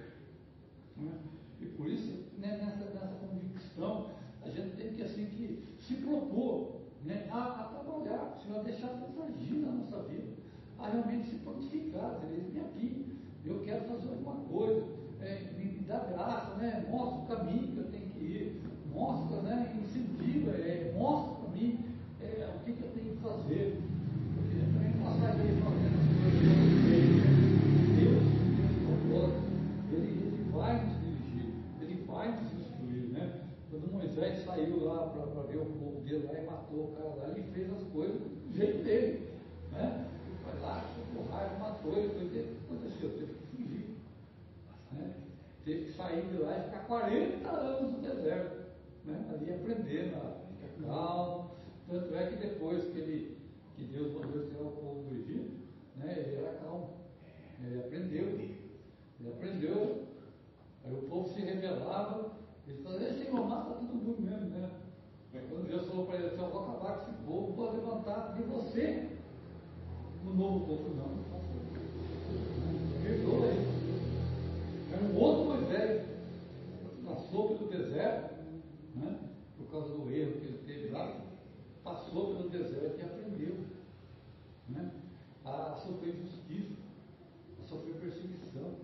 Né? 0.96 1.12
E 1.60 1.66
por 1.66 1.86
isso, 1.86 2.24
né, 2.38 2.56
nessa, 2.56 2.90
nessa 2.90 3.14
convicção, 3.20 4.10
a 4.42 4.48
gente 4.50 4.76
tem 4.76 4.94
que, 4.94 5.02
assim, 5.02 5.26
que 5.26 5.76
se 5.78 5.94
propor 5.94 6.80
né, 7.04 7.28
a, 7.30 7.60
a 7.60 7.64
trabalhar, 7.64 8.36
o 8.36 8.42
Senhor 8.42 8.64
deixar 8.64 8.88
Deus 8.94 9.16
agir 9.28 9.54
na 9.60 9.72
nossa 9.72 10.02
vida, 10.02 10.19
a 10.82 10.88
realmente 10.88 11.28
se 11.28 11.36
prontificar, 11.36 12.20
dizer, 12.20 12.60
aqui, 12.60 13.18
eu 13.44 13.60
quero 13.60 13.84
fazer 13.84 14.08
alguma 14.08 14.36
coisa, 14.46 14.84
é, 15.20 15.52
me, 15.56 15.80
dá 15.86 15.98
graça, 15.98 16.54
né, 16.56 16.86
mostra 16.90 17.18
o 17.18 17.36
caminho 17.36 17.72
que 17.72 17.78
eu 17.78 17.84
tenho 17.84 18.10
que 18.10 18.24
ir, 18.24 18.62
mostra, 18.92 19.42
né, 19.42 19.76
incentiva, 19.82 20.52
é, 20.52 20.94
mostra 20.96 21.34
para 21.34 21.50
mim 21.50 21.84
é, 22.22 22.48
o 22.56 22.64
que, 22.64 22.72
que, 22.72 22.82
eu 22.82 22.90
tenho 22.92 23.16
que 23.16 23.22
fazer. 23.22 23.80
Também 24.72 24.92
passar 25.02 25.34
fazendo 25.36 25.60
as 25.60 26.10
coisas 26.20 26.50
que 26.84 27.00
Deus, 27.96 28.22
Deus 29.08 29.32
ele, 29.92 30.10
ele 30.26 30.50
vai 30.52 30.84
nos 30.84 31.00
dirigir, 31.00 31.54
ele 31.80 32.04
vai 32.06 32.32
nos 32.32 32.52
instruir, 32.52 33.08
né? 33.10 33.40
Quando 33.70 33.92
Moisés 33.92 34.44
saiu 34.44 34.84
lá 34.84 35.08
para 35.08 35.42
ver 35.42 35.58
o 35.58 35.66
povo 35.66 36.00
dele 36.02 36.26
lá 36.26 36.38
e 36.38 36.46
matou 36.46 36.84
o 36.84 36.96
cara 36.96 37.14
lá, 37.16 37.32
ele 37.36 37.50
fez 37.52 37.72
as 37.72 37.82
coisas 37.84 38.20
do 38.20 38.54
jeito 38.54 38.84
dele. 38.84 39.30
Né? 39.72 39.99
Ficou 40.60 41.26
raiva, 41.30 41.58
matou 41.58 41.96
ele. 41.96 42.08
Foi, 42.10 42.26
o 42.26 42.30
que 42.30 42.56
aconteceu? 42.64 43.10
Teve 43.10 43.34
que 43.34 43.56
fugir. 43.56 43.96
Né? 44.92 45.14
Teve 45.64 45.84
que 45.86 45.92
sair 45.96 46.26
de 46.26 46.38
lá 46.38 46.58
e 46.58 46.62
ficar 46.64 46.86
40 46.86 47.48
anos 47.48 47.92
no 47.92 47.98
deserto. 47.98 48.60
Né? 49.04 49.30
Ali 49.32 49.54
aprendendo 49.54 50.16
a 50.16 50.40
ficar 50.48 50.86
calmo. 50.86 51.50
Tanto 51.88 52.14
é 52.14 52.26
que 52.26 52.36
depois 52.36 52.84
que, 52.84 52.98
ele, 52.98 53.38
que 53.76 53.84
Deus 53.84 54.12
mandou 54.12 54.46
tirar 54.46 54.62
o 54.62 54.70
povo 54.72 55.02
do 55.08 55.14
Egito, 55.14 55.60
né? 55.96 56.14
ele 56.16 56.36
era 56.36 56.58
calmo. 56.58 56.90
Ele 57.62 57.80
aprendeu. 57.80 58.26
Ele 58.26 59.28
aprendeu. 59.28 60.06
Aí 60.84 60.94
o 60.94 61.02
povo 61.02 61.28
se 61.28 61.40
rebelava 61.40 62.40
ele 62.70 62.82
falou, 62.84 63.00
Senhor 63.00 63.48
mata 63.48 63.74
todo 63.74 63.94
mundo 63.94 64.22
mesmo, 64.22 64.48
né? 64.50 64.70
Quando 65.32 65.68
Deus 65.68 65.88
falou 65.88 66.06
para 66.06 66.16
ele, 66.16 66.26
assim, 66.26 66.40
eu 66.40 66.50
vou 66.50 66.62
acabar 66.62 66.98
com 66.98 67.10
esse 67.10 67.22
povo, 67.22 67.52
vou 67.52 67.72
levantar 67.72 68.34
de 68.34 68.42
você 68.42 69.08
um 70.26 70.34
novo 70.34 70.66
povo. 70.66 70.94
Não, 70.94 71.08
não. 71.08 71.40
Perdoa 73.02 73.46
ele. 73.46 73.70
Era 74.92 75.02
um 75.04 75.18
outro 75.18 75.44
Moisés, 75.44 76.06
passou 77.04 77.48
pelo 77.48 77.70
deserto, 77.70 78.34
né? 78.94 79.18
por 79.56 79.70
causa 79.70 79.88
do 79.88 80.10
erro 80.10 80.32
que 80.32 80.46
ele 80.46 80.62
teve 80.66 80.88
lá, 80.90 81.20
passou 81.84 82.34
pelo 82.34 82.48
deserto 82.48 82.98
e 82.98 83.02
aprendeu 83.02 83.56
né? 84.68 84.90
a 85.44 85.74
sofrer 85.76 86.14
justiça, 86.14 86.80
a 87.62 87.66
sofrer 87.68 87.94
perseguição. 87.94 88.74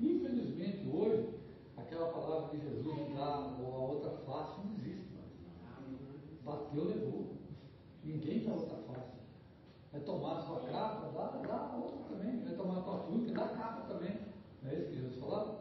Infelizmente, 0.00 0.88
hoje, 0.92 1.28
aquela 1.76 2.08
palavra 2.08 2.56
de 2.56 2.64
Jesus 2.64 3.14
da 3.14 3.24
a 3.24 3.78
outra 3.78 4.10
face 4.26 4.60
não 4.64 4.74
existe 4.74 5.06
mais. 5.14 6.42
Bateu, 6.44 6.84
levou. 6.84 7.26
Ninguém 8.02 8.44
dá 8.44 8.52
outra 8.52 8.76
face. 8.76 9.23
Vai 9.94 10.02
tomar 10.02 10.42
sua 10.42 10.58
capa, 10.58 11.08
dá, 11.14 11.40
dá 11.46 11.54
a 11.54 11.76
outra 11.76 12.16
também. 12.16 12.40
Vai 12.40 12.54
tomar 12.56 12.78
a 12.78 12.82
tua 12.82 12.98
túnica, 13.04 13.32
dá 13.32 13.44
a 13.44 13.48
capa 13.56 13.82
também. 13.82 14.18
Não 14.60 14.70
é 14.72 14.74
isso 14.74 14.88
que 14.88 14.96
Jesus 14.96 15.20
falava? 15.20 15.60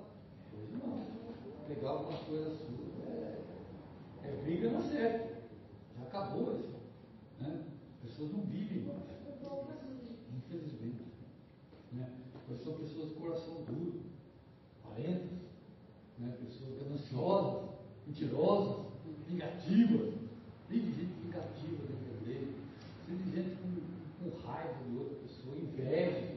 Hoje 0.58 0.74
não. 0.74 1.68
Pegar 1.68 1.90
alguma 1.90 2.18
coisa 2.18 2.50
sua 2.50 3.06
é, 3.06 3.44
é 4.24 4.32
briga 4.44 4.72
na 4.72 4.82
série. 4.82 5.36
Já 5.96 6.04
acabou 6.06 6.60
isso. 6.60 6.74
Né? 7.42 7.64
As 7.94 8.10
pessoas 8.10 8.32
não 8.32 8.42
vivem 8.46 8.86
mais. 8.86 9.04
Infelizmente. 10.36 11.14
Né? 11.92 12.10
Pois 12.48 12.60
são 12.64 12.74
pessoas 12.74 13.10
de 13.10 13.14
coração 13.14 13.62
duro, 13.66 14.02
valentas 14.84 15.30
né? 16.18 16.36
pessoas 16.44 16.82
gananciosas, 16.82 17.70
mentirosas, 18.08 18.86
vingativas, 19.28 20.14
vive 20.70 20.92
gente 20.92 21.14
vingativa 21.22 21.86
dentro 21.86 22.04
igreja, 22.24 22.48
vive 23.08 23.36
gente 23.36 23.63
raiva 24.54 24.84
de 24.88 24.98
outra 24.98 25.16
pessoa, 25.16 25.58
inveja, 25.58 26.34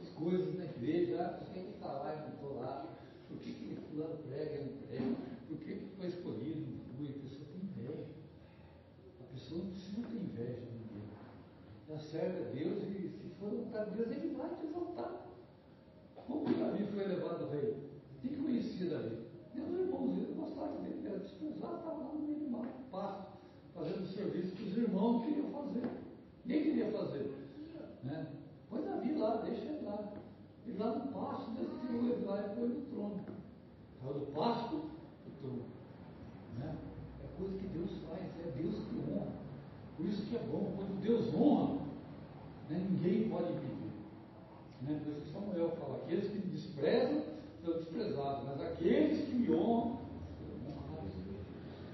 as 0.00 0.08
coisas 0.10 0.54
na 0.54 0.64
igreja, 0.64 1.22
ah, 1.22 1.38
por 1.38 1.52
que 1.52 1.58
ele 1.58 1.70
está 1.70 1.92
lá 1.92 2.14
e 2.14 2.20
não 2.20 2.34
estou 2.34 2.60
lá? 2.60 2.86
Por 3.28 3.38
que, 3.38 3.52
que 3.52 3.76
fulano 3.90 4.18
prega 4.18 4.56
e 4.56 4.64
não 4.64 4.76
prega? 4.86 5.16
Por 5.48 5.58
que, 5.58 5.74
que 5.74 5.96
foi 5.96 6.08
escolhido 6.08 6.60
e 6.60 6.74
não 6.74 6.84
fui? 6.96 7.08
A 7.08 7.22
pessoa 7.22 7.46
tem 7.52 7.62
inveja. 7.62 8.06
A 9.20 9.32
pessoa 9.32 9.64
não 9.64 9.70
precisa 9.70 10.06
ter 10.06 10.16
inveja 10.16 10.60
de 10.60 10.72
ninguém. 10.72 11.08
Ela 11.88 11.98
serve 11.98 12.38
a 12.38 12.50
Deus 12.50 12.82
e 12.82 13.08
se 13.08 13.28
for 13.38 13.50
vontade 13.50 13.90
de 13.90 13.96
Deus, 13.96 14.10
ele 14.10 14.34
vai 14.34 14.54
te 14.56 14.66
exaltar. 14.66 15.26
Como 16.26 16.44
que 16.44 16.54
Davi 16.54 16.84
foi 16.84 17.04
elevado 17.04 17.50
rei? 17.50 17.90
O 18.16 18.20
que 18.20 18.36
conhecia 18.36 18.90
Davi? 18.90 19.18
Meus 19.54 19.80
irmãos, 19.80 20.16
ele 20.18 20.34
gostava 20.34 20.78
dele, 20.82 21.06
era 21.06 21.18
desposado, 21.18 21.78
estava 21.78 21.98
lá 21.98 22.14
no 22.14 22.30
lá 30.80 30.92
do 30.92 31.12
pasto, 31.12 31.50
Deus 31.50 31.78
tirou 31.80 32.04
ele 32.06 32.24
lá 32.24 32.40
e 32.40 32.54
foi 32.54 32.68
no 32.68 32.80
trono. 32.86 33.20
Saiu 34.00 34.14
do 34.14 34.26
pasto 34.32 34.80
para 35.20 35.28
o 35.28 35.36
trono. 35.40 35.64
Né? 36.58 36.74
É 37.22 37.26
coisa 37.36 37.58
que 37.58 37.66
Deus 37.66 37.90
faz, 38.08 38.22
é 38.22 38.50
Deus 38.56 38.76
que 38.76 38.96
honra. 38.96 39.32
Por 39.96 40.06
isso 40.06 40.26
que 40.26 40.36
é 40.36 40.38
bom, 40.40 40.72
quando 40.76 40.89
Deus 41.00 41.34
honra, 41.34 41.78
né, 42.68 42.86
ninguém 42.90 43.28
pode 43.28 43.52
impedir. 43.52 43.70
Né? 44.82 45.00
Por 45.04 45.12
isso 45.12 45.22
que 45.22 45.32
Samuel 45.32 45.70
fala, 45.80 45.96
aqueles 45.96 46.30
que 46.30 46.38
me 46.38 46.52
desprezam 46.52 47.22
serão 47.60 47.78
desprezados, 47.78 48.44
mas 48.44 48.60
aqueles 48.60 49.24
que 49.24 49.34
me 49.34 49.50
honram 49.50 49.98
honrados. 50.66 51.12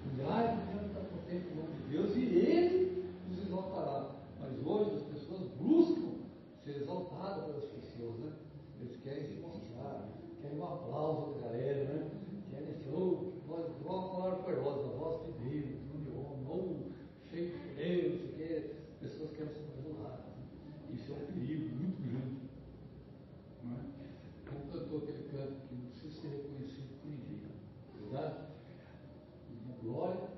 Humilhai 0.05 0.59
diante 0.67 0.95
da 0.95 1.01
potência 1.01 1.51
do 1.51 1.57
nome 1.57 1.75
de 1.75 1.97
Deus 1.97 2.17
e 2.17 2.25
Ele 2.25 3.15
nos 3.29 3.39
exaltará. 3.47 4.11
Mas 4.41 4.67
hoje 4.67 4.97
as 4.97 5.03
pessoas 5.03 5.43
buscam 5.61 6.13
ser 6.65 6.77
exaltadas 6.77 7.45
pelas 7.45 7.65
pessoas, 7.65 8.19
né? 8.21 8.33
Eles 8.81 8.97
querem 9.03 9.25
se 9.25 9.41
mostrar, 9.41 10.09
querem 10.41 10.59
um 10.59 10.65
aplauso 10.65 11.35
da 11.35 11.49
galera, 11.49 11.85
né? 11.85 12.11
Querem 12.51 12.75
ser, 12.75 12.93
oh, 12.95 13.33
voz, 13.47 13.71
igual 13.81 13.99
a 13.99 14.09
palavra 14.11 14.43
poderosa, 14.43 14.87
a 14.87 14.97
voz 14.97 15.27
de 15.27 15.33
Deus, 15.33 15.65
de 16.05 16.11
homem, 16.11 16.47
ou 16.49 16.93
cheio 17.31 17.53
de 17.53 17.59
poder, 17.59 18.11
não 18.11 18.19
sei 18.19 18.27
o 18.27 18.33
quê. 18.37 18.71
As 18.93 18.99
pessoas 18.99 19.31
querem 19.33 19.53
ser 19.53 19.65
bajuladas. 19.77 20.27
Né? 20.27 20.95
Isso 20.95 21.13
é 21.13 21.15
um 21.15 21.27
perigo 21.27 21.77
muito 21.77 22.03
grande. 22.03 22.37
Não 23.65 23.73
é? 23.73 23.81
Como 24.49 24.73
cantou 24.73 24.99
aquele 24.99 25.29
canto 25.29 25.69
que 25.69 25.75
não 25.75 25.87
precisa 25.91 26.21
ser 26.21 26.29
reconhecido 26.29 27.01
por 27.01 27.11
ninguém. 27.11 27.41
Verdade? 28.01 28.47
E 29.51 29.85
glória 29.85 30.29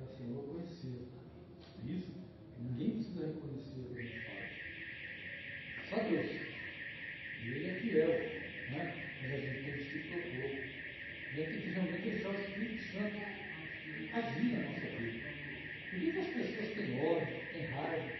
é 0.00 0.04
o 0.04 0.16
Senhor 0.16 0.42
conhecer. 0.44 1.08
Isso, 1.84 2.12
ninguém 2.58 2.90
precisa 2.92 3.26
reconhecer 3.26 3.80
o 3.80 3.94
que 3.94 3.98
a 3.98 4.02
gente 4.02 4.20
faz. 4.26 4.42
Só 5.90 5.96
Deus. 6.28 6.52
E 7.42 7.48
Ele 7.48 7.70
é 7.70 7.74
fiel. 7.74 8.08
Né? 8.70 8.94
Mas 9.22 9.32
a 9.32 9.36
gente 9.36 9.62
tem 9.64 9.72
que 9.72 9.84
se 9.84 9.98
propor. 9.98 10.72
E 11.32 11.34
tem 11.34 11.46
que 11.46 11.70
realmente 11.70 12.10
deixar 12.10 12.28
o 12.28 12.40
Espírito 12.40 12.82
Santo 12.82 13.16
agir 14.12 14.52
na 14.52 14.58
nossa 14.64 14.86
vida. 14.98 15.32
Por 15.90 16.00
que, 16.00 16.18
as 16.18 16.26
pessoas 16.26 16.68
têm 16.74 17.00
ódio, 17.00 17.36
têm 17.52 17.66
raiva, 17.66 18.12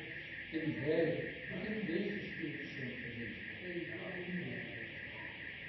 têm 0.50 0.64
inveja? 0.64 1.34
Porque 1.50 1.68
não 1.68 1.84
deixa 1.84 2.14
o 2.14 2.16
Espírito 2.16 2.66
Santo 2.66 2.96
agir. 3.06 3.32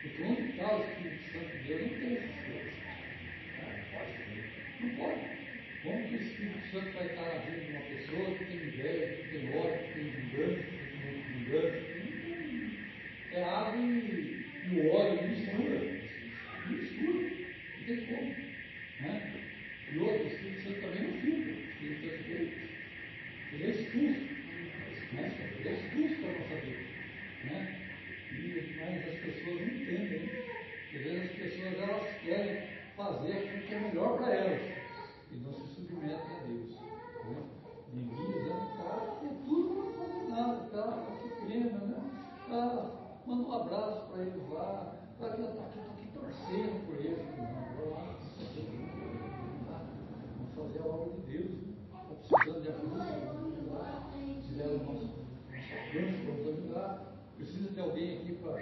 Porque 0.02 0.22
onde 0.24 0.52
está 0.52 0.76
o 0.76 0.84
Espírito 0.84 1.24
Santo 1.32 1.58
de 1.58 1.64
Deus 1.64 1.82
não 1.82 2.00
tem 2.00 2.18
essas 2.18 2.36
coisas. 2.46 2.74
Não 4.82 4.90
pode. 4.96 5.34
Como 5.84 6.08
que 6.08 6.16
o 6.16 6.22
Espírito 6.22 6.72
Santo 6.72 6.92
vai 6.92 7.08
estar 7.08 7.28
agindo 7.32 7.72
numa 7.72 7.82
pessoa 7.82 8.38
que 8.38 8.46
tem 8.46 8.56
inveja, 8.56 9.16
que 9.16 9.28
tem 9.30 9.56
ódio, 9.56 9.80
que 9.80 9.94
tem 9.94 10.10
vingança, 10.12 10.64
que 10.64 10.98
tem 10.98 11.16
vingança? 11.40 11.93
É 13.34 13.44
água 13.44 13.76
e, 13.76 14.46
e 14.72 14.80
o 14.80 14.94
óleo 14.94 15.28
mistura. 15.28 15.80
Mistura. 16.70 17.32
Não 17.80 17.86
tem 17.88 18.06
como. 18.06 18.36
Né? 19.02 19.34
E 19.92 19.98
outro, 19.98 20.24
o 20.24 20.28
Espírito 20.28 20.62
Santo 20.62 20.82
também 20.82 21.02
não 21.02 21.20
filtra. 21.20 21.52
O 21.52 21.60
Espírito 21.60 22.10
Santo 22.10 22.24
dele, 22.24 22.54
ele 23.54 23.64
é 23.64 23.70
expulso. 23.70 24.22
Né? 25.14 25.32
Ele 25.60 25.70
é 25.70 25.74
expulso 25.74 26.16
para 26.22 26.30
a 26.30 26.40
nossa 26.40 26.56
vida. 26.62 26.84
Né? 27.46 27.76
E, 28.34 28.76
mas 28.78 29.08
as 29.08 29.20
pessoas 29.20 29.62
não 29.62 29.68
entendem. 29.68 30.20
Né? 30.20 30.44
Às 30.94 31.26
as 31.26 31.32
pessoas 31.32 31.74
elas 31.74 32.22
querem 32.24 32.68
fazer 32.96 33.32
aquilo 33.34 33.64
que 33.64 33.74
é 33.74 33.80
melhor 33.80 34.18
para 34.18 34.36
elas 34.36 34.62
e 35.32 35.38
não 35.38 35.54
se 35.54 35.74
submetem 35.74 36.16
a 36.16 36.44
Deus. 36.46 36.70
Né? 37.26 37.44
É 37.94 38.54
um 38.54 38.78
cara 38.78 39.26
é 39.26 39.46
tudo 39.46 39.74
não 39.74 39.94
faz 39.94 40.30
nada, 40.30 40.70
cara, 40.70 41.06
que 41.20 41.46
pena, 41.48 41.80
né? 41.80 41.98
Ah, 42.50 43.03
manda 43.26 43.48
um 43.48 43.54
abraço 43.54 44.08
para 44.12 44.22
eles 44.24 44.50
lá, 44.50 44.96
para 45.18 45.30
que 45.30 45.42
eu 45.42 45.48
estou 45.48 45.64
aqui, 45.64 45.80
aqui 45.80 46.08
torcendo 46.14 46.86
por 46.86 46.96
eles. 46.96 47.38
Não, 47.38 47.76
vou 47.78 47.92
lá, 47.92 48.18
vamos 50.38 50.56
fazer 50.56 50.80
a 50.80 50.86
obra 50.86 51.14
de 51.14 51.32
Deus. 51.32 51.52
Está 51.84 52.40
precisando 52.40 52.62
de 52.62 52.70
ajuda, 52.70 53.04
vamos 53.34 53.58
ajudar. 53.58 54.12
Fizeram 54.48 54.76
o 54.76 54.84
nosso, 54.84 55.06
nosso 55.06 55.74
alcance, 55.74 56.26
vamos 56.26 56.48
ajudar. 56.48 57.14
Precisa 57.38 57.72
de 57.72 57.80
alguém 57.80 58.18
aqui 58.18 58.32
para, 58.34 58.62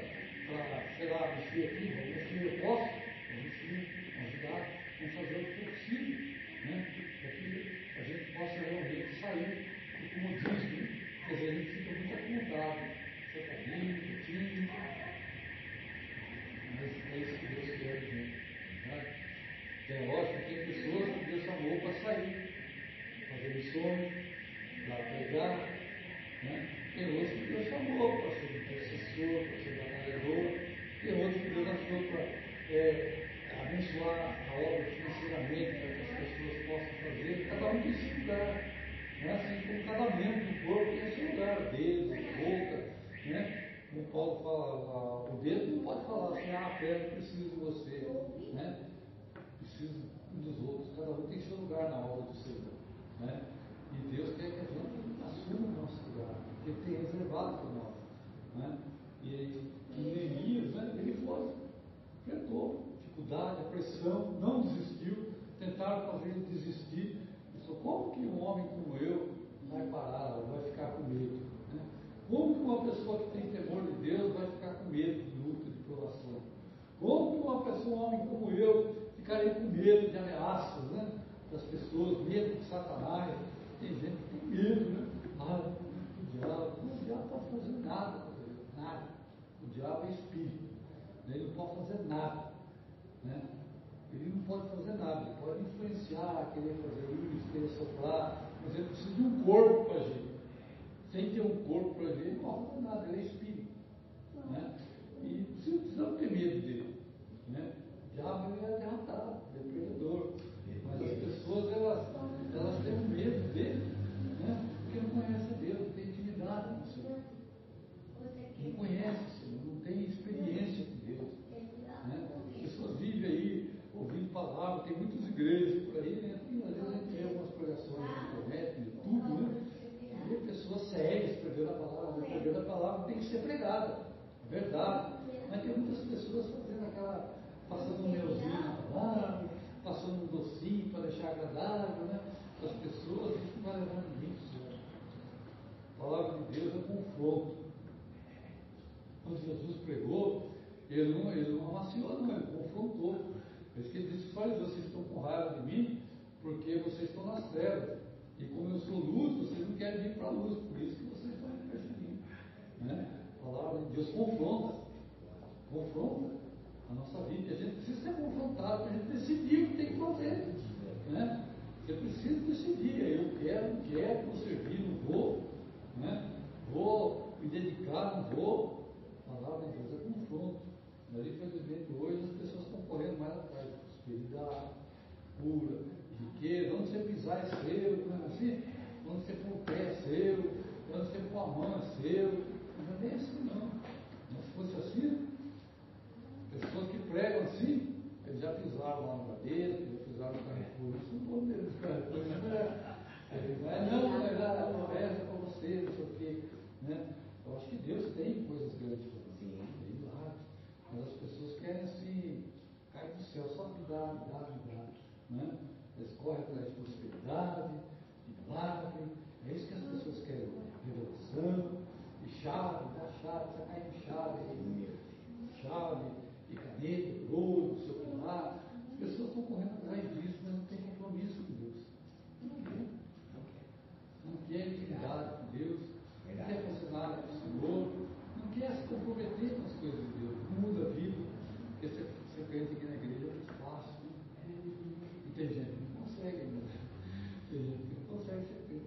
sei 0.98 1.10
lá, 1.10 1.36
mexer 1.36 1.68
aqui, 1.68 1.94
vamos 1.94 2.16
mexer, 2.16 2.42
eu 2.46 2.68
posso? 2.68 2.90
Vamos 3.30 3.44
mexer, 3.44 4.14
vamos 4.16 4.34
ajudar, 4.34 4.62
vamos 5.00 5.16
fazer 5.16 5.36
o 5.36 5.46
que 5.46 5.66
for 5.66 5.72
possível 5.72 6.32
né? 6.66 6.86
para 7.22 7.32
que 7.32 7.48
a 7.98 8.04
gente 8.04 8.32
possa 8.34 8.60
realmente 8.60 9.16
sair 9.20 9.68
do 10.00 10.10
comodismo. 10.14 10.82
Né? 10.82 11.02
Quer 11.28 11.36
dizer, 11.36 11.50
a 11.50 11.54
gente 11.54 11.72
fica 11.72 11.92
muito 11.92 12.14
acomodado, 12.14 12.80
sentadinho, 13.34 14.02
quietinho, 14.02 14.70
mas 14.72 15.02
é 16.82 17.18
isso 17.18 17.38
que 17.40 17.46
Deus 17.48 17.70
quer 17.80 17.96
de 18.00 18.06
gente. 18.06 18.36
Né? 18.88 18.98
É 19.90 20.06
lógico 20.06 20.40
que 20.40 20.54
tem 20.54 20.66
pessoas 20.66 21.06
que 21.10 21.26
Deus 21.26 21.46
chamou 21.46 21.80
para 21.80 21.94
sair, 21.94 22.32
fazer 23.30 23.50
missões, 23.56 24.12
para 24.88 24.96
pregar. 24.96 25.56
Né? 26.44 26.56
Tem 26.96 27.06
outros 27.18 27.40
que 27.40 27.46
Deus 27.46 27.70
chamou 27.70 28.22
para 28.22 28.32
ser 28.36 28.50
intercessor, 28.58 29.48
para 29.48 29.58
ser 29.58 29.74
batalhador. 29.78 30.46
Tem 31.02 31.14
outros 31.14 31.42
que 31.42 31.50
Deus 31.50 31.68
achou 31.68 32.04
para 32.04 32.22
é, 32.76 33.22
abençoar 33.60 34.36
a 34.50 34.54
obra 34.54 34.86
financeiramente, 34.86 35.72
para 35.80 35.90
que 35.96 36.02
as 36.02 36.30
pessoas 36.32 36.56
possam 36.68 36.94
fazer. 37.04 37.48
Cada 37.50 37.66
um 37.68 37.82
tem 37.82 37.94
seu 37.94 38.20
lugar. 38.20 38.72
Né? 39.22 39.32
Assim 39.34 39.68
como 39.68 39.80
o 39.80 39.84
casamento 39.86 40.46
do 40.46 40.66
corpo 40.66 40.92
tem 40.92 41.12
seu 41.12 41.32
lugar, 41.32 41.72
dedo, 41.72 42.08
boca. 42.10 42.92
Né? 43.26 43.68
Como 43.92 44.06
Paulo 44.08 44.84
fala, 44.84 45.34
o 45.34 45.42
dedo 45.44 45.76
não 45.76 45.84
pode 45.84 46.06
falar 46.06 46.38
assim, 46.38 46.52
ah, 46.52 46.68
a 46.68 46.80
perna 46.80 47.10
precisa 47.10 47.50
de 47.50 47.56
você. 47.56 48.08
Né? 48.54 48.80
Precisa 49.60 49.94
um 50.34 50.42
dos 50.42 50.60
outros. 50.68 50.96
Cada 50.96 51.12
um 51.12 51.28
tem 51.28 51.42
seu 51.42 51.58
lugar 51.58 51.90
na 51.90 52.06
obra 52.06 52.32
do 52.32 52.36
Senhor. 52.36 52.74
Né? 53.20 53.42
E 53.94 54.16
Deus 54.16 54.36
quer 54.36 54.52
que 54.52 54.60
a 54.60 54.64
gente 54.64 55.24
assuma 55.24 55.68
o 55.68 55.82
nosso 55.82 56.02
lugar, 56.10 56.36
que 56.64 56.72
tem 56.86 56.96
reservado 56.96 57.58
para 57.58 57.70
nós. 57.72 57.94
Né? 58.56 58.78
E, 59.24 59.28
e 59.28 60.02
Neemias, 60.02 60.74
né, 60.76 60.96
ele 61.00 61.26
foi, 61.26 61.52
enfrentou 62.26 62.92
dificuldade, 63.22 63.62
a 63.62 63.70
pressão, 63.70 64.34
não 64.40 64.62
desistiu, 64.62 65.34
tentaram 65.60 66.12
fazer 66.12 66.30
ele 66.30 66.46
desistir. 66.50 67.22
Pensou, 67.54 67.76
como 67.78 68.12
que 68.12 68.20
um 68.22 68.44
homem 68.44 68.68
como 68.68 68.96
eu 68.98 69.30
vai 69.70 69.88
parar, 69.88 70.40
vai 70.52 70.64
ficar 70.72 70.88
com 70.88 71.04
medo? 71.04 71.40
Né? 71.74 71.82
Como 72.30 72.56
que 72.56 72.62
uma 72.62 72.84
pessoa 72.86 73.20
que 73.20 73.38
tem 73.38 73.52
temor 73.52 73.84
de 73.84 73.92
Deus 73.94 74.34
vai 74.34 74.48
ficar 74.48 74.74
com 74.76 74.90
medo 74.90 75.24
de 75.24 75.48
luta, 75.48 75.66
de 75.66 75.84
provação? 75.84 76.42
Como 77.00 77.32
que 77.32 77.48
uma 77.48 77.62
pessoa, 77.62 77.96
um 77.96 78.06
homem 78.06 78.28
como 78.28 78.52
eu, 78.52 78.96
ficaria 79.16 79.56
com 79.56 79.64
medo 79.64 80.10
de 80.10 80.18
ameaças, 80.18 80.84
né? 80.92 81.12
Das 81.52 81.64
pessoas, 81.64 82.28
medo 82.28 82.58
de 82.58 82.66
Satanás? 82.66 83.36
Tem 83.80 83.90
gente 83.96 84.18
que 84.18 84.38
tem 84.38 84.50
medo, 84.50 84.90
né? 84.92 85.08
Ah, 85.40 85.72
diabo, 86.42 86.72
o 86.82 87.06
diabo 87.06 87.22
não 87.22 87.28
pode 87.30 87.46
fazer 87.52 87.86
nada, 87.86 88.20
nada. 88.78 89.08
O 89.64 89.68
diabo 89.68 90.08
é 90.08 90.12
espírito, 90.12 90.74
ele 91.28 91.46
não 91.46 91.54
pode 91.54 91.76
fazer 91.76 92.08
nada. 92.08 92.52
Né? 93.24 93.42
Ele 94.14 94.34
não 94.36 94.44
pode 94.44 94.76
fazer 94.76 94.98
nada, 94.98 95.22
ele 95.22 95.36
pode 95.40 95.62
influenciar, 95.62 96.52
querer 96.54 96.76
fazer 96.76 97.14
isso, 97.14 97.52
querer 97.52 97.70
soprar, 97.70 98.52
mas 98.64 98.76
ele 98.76 98.88
precisa 98.90 99.16
de 99.16 99.22
um 99.22 99.44
corpo 99.44 99.86
para 99.86 100.02
agir. 100.02 100.32
Sem 101.12 101.30
ter 101.32 101.42
um 101.42 101.64
corpo 101.64 101.96
para 101.96 102.10
agir, 102.10 102.22
ele 102.22 102.42
não 102.42 102.66
fazer 102.66 102.82
nada, 102.82 103.08
ele 103.08 103.22
é 103.22 103.26
espírito. 103.26 103.72
Né? 104.50 104.76
E 105.22 105.44
precisamos 105.56 106.20
ter 106.20 106.32
medo 106.32 106.62
dele. 106.62 107.02
Né? 107.48 107.72
O 108.12 108.16
diabo 108.16 108.54
é 108.66 108.80
derrotado, 108.80 109.42
é 109.56 109.60
perdedor. 109.60 110.34
Mas 110.86 111.02
as 111.02 111.18
pessoas 111.20 111.72
elas, 111.72 112.08
elas 112.54 112.84
têm 112.84 112.98
medo 113.08 113.41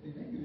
They 0.05 0.11
make 0.21 0.35
it 0.35 0.43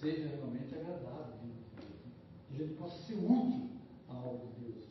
seja 0.00 0.28
realmente 0.28 0.74
agradável 0.74 1.34
diante 1.42 1.60
de 1.60 1.76
Deus. 1.76 2.00
Né? 2.06 2.12
Que 2.48 2.54
a 2.54 2.66
gente 2.66 2.74
possa 2.78 3.02
ser 3.02 3.14
útil 3.16 3.68
à 4.08 4.14
obra 4.14 4.46
de 4.46 4.64
Deus. 4.64 4.88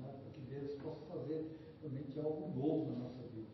Né? 0.00 0.18
Para 0.22 0.32
que 0.32 0.40
Deus 0.40 0.82
possa 0.82 1.06
fazer 1.06 1.56
realmente 1.80 2.18
algo 2.18 2.48
novo 2.48 2.90
na 2.90 3.04
nossa 3.04 3.22
vida. 3.32 3.46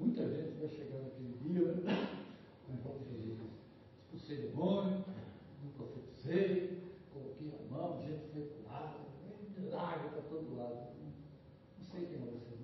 Muita 0.00 0.28
gente 0.28 0.58
vai 0.58 0.68
chegar 0.68 0.98
naquele 0.98 1.38
dia, 1.38 1.72
né? 1.74 2.26
com 2.66 2.74
vamos 2.82 3.06
fazer 3.06 3.24
isso. 3.24 3.46
Expulsei 4.00 4.48
demônio, 4.48 5.04
não 5.62 5.70
profetizei, 5.76 6.82
coloquei 7.12 7.52
a 7.54 7.72
mão, 7.72 8.02
gente 8.02 8.26
foi 8.32 8.42
curado 8.42 9.06
milagre 9.56 10.08
para 10.08 10.22
todo 10.22 10.56
lado. 10.56 10.88
Não 11.78 11.84
sei 11.84 12.06
quem 12.06 12.16
é 12.16 12.30
você. 12.32 12.55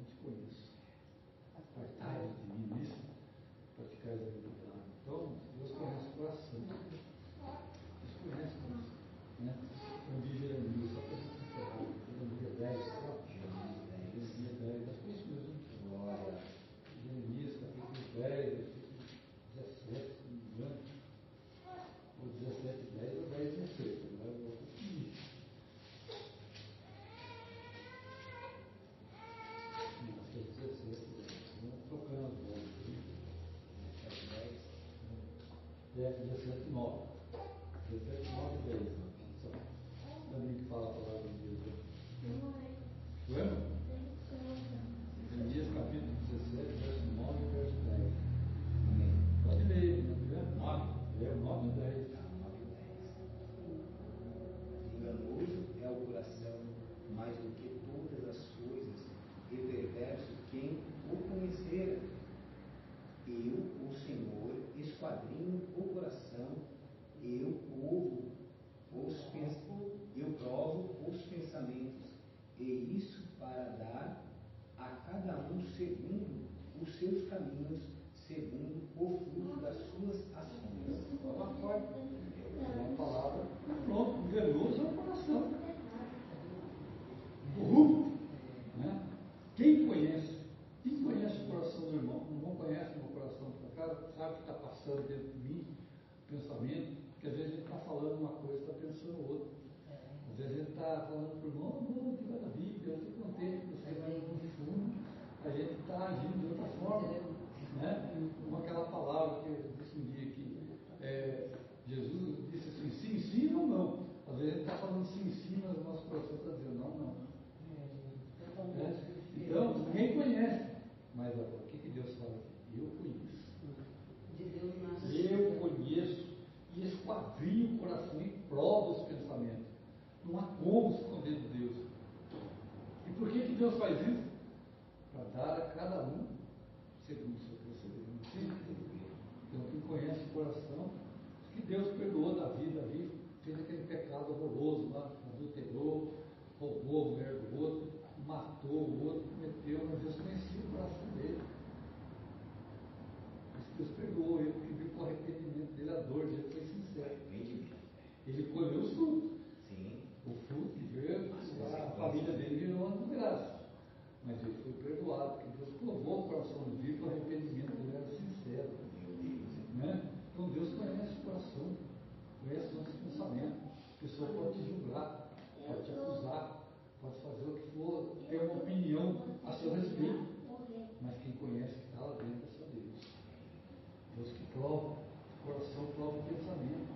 prova 184.54 185.02
coração 185.44 185.86
prova 185.96 186.22
pensamento. 186.22 186.92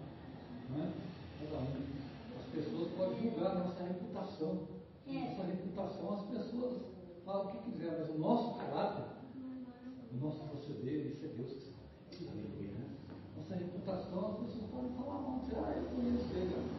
Né? 0.71 0.93
Cada 1.41 1.59
um. 1.59 1.97
As 2.39 2.47
pessoas 2.53 2.89
podem 2.93 3.23
julgar 3.23 3.55
nossa 3.57 3.83
reputação. 3.83 4.69
É. 5.07 5.13
Nossa 5.13 5.43
reputação, 5.45 6.15
as 6.15 6.23
pessoas 6.23 6.83
falam 7.25 7.47
o 7.47 7.51
que 7.53 7.71
quiser, 7.71 7.99
mas 7.99 8.11
o 8.11 8.19
nosso 8.19 8.59
caráter, 8.59 9.05
o 10.13 10.17
nosso 10.25 10.45
proceder, 10.49 11.07
isso 11.07 11.25
é 11.25 11.29
Deus 11.29 11.53
que 11.53 11.61
sabe. 12.25 12.41
Aleluia. 12.41 12.73
Nossa 13.37 13.55
reputação, 13.55 14.27
as 14.27 14.47
pessoas 14.47 14.71
podem 14.71 14.91
falar 14.93 15.21
mal, 15.21 15.43
ah, 15.55 15.75
eu 15.77 15.85
conheço 15.95 16.35
ele. 16.35 16.76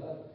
love 0.00 0.29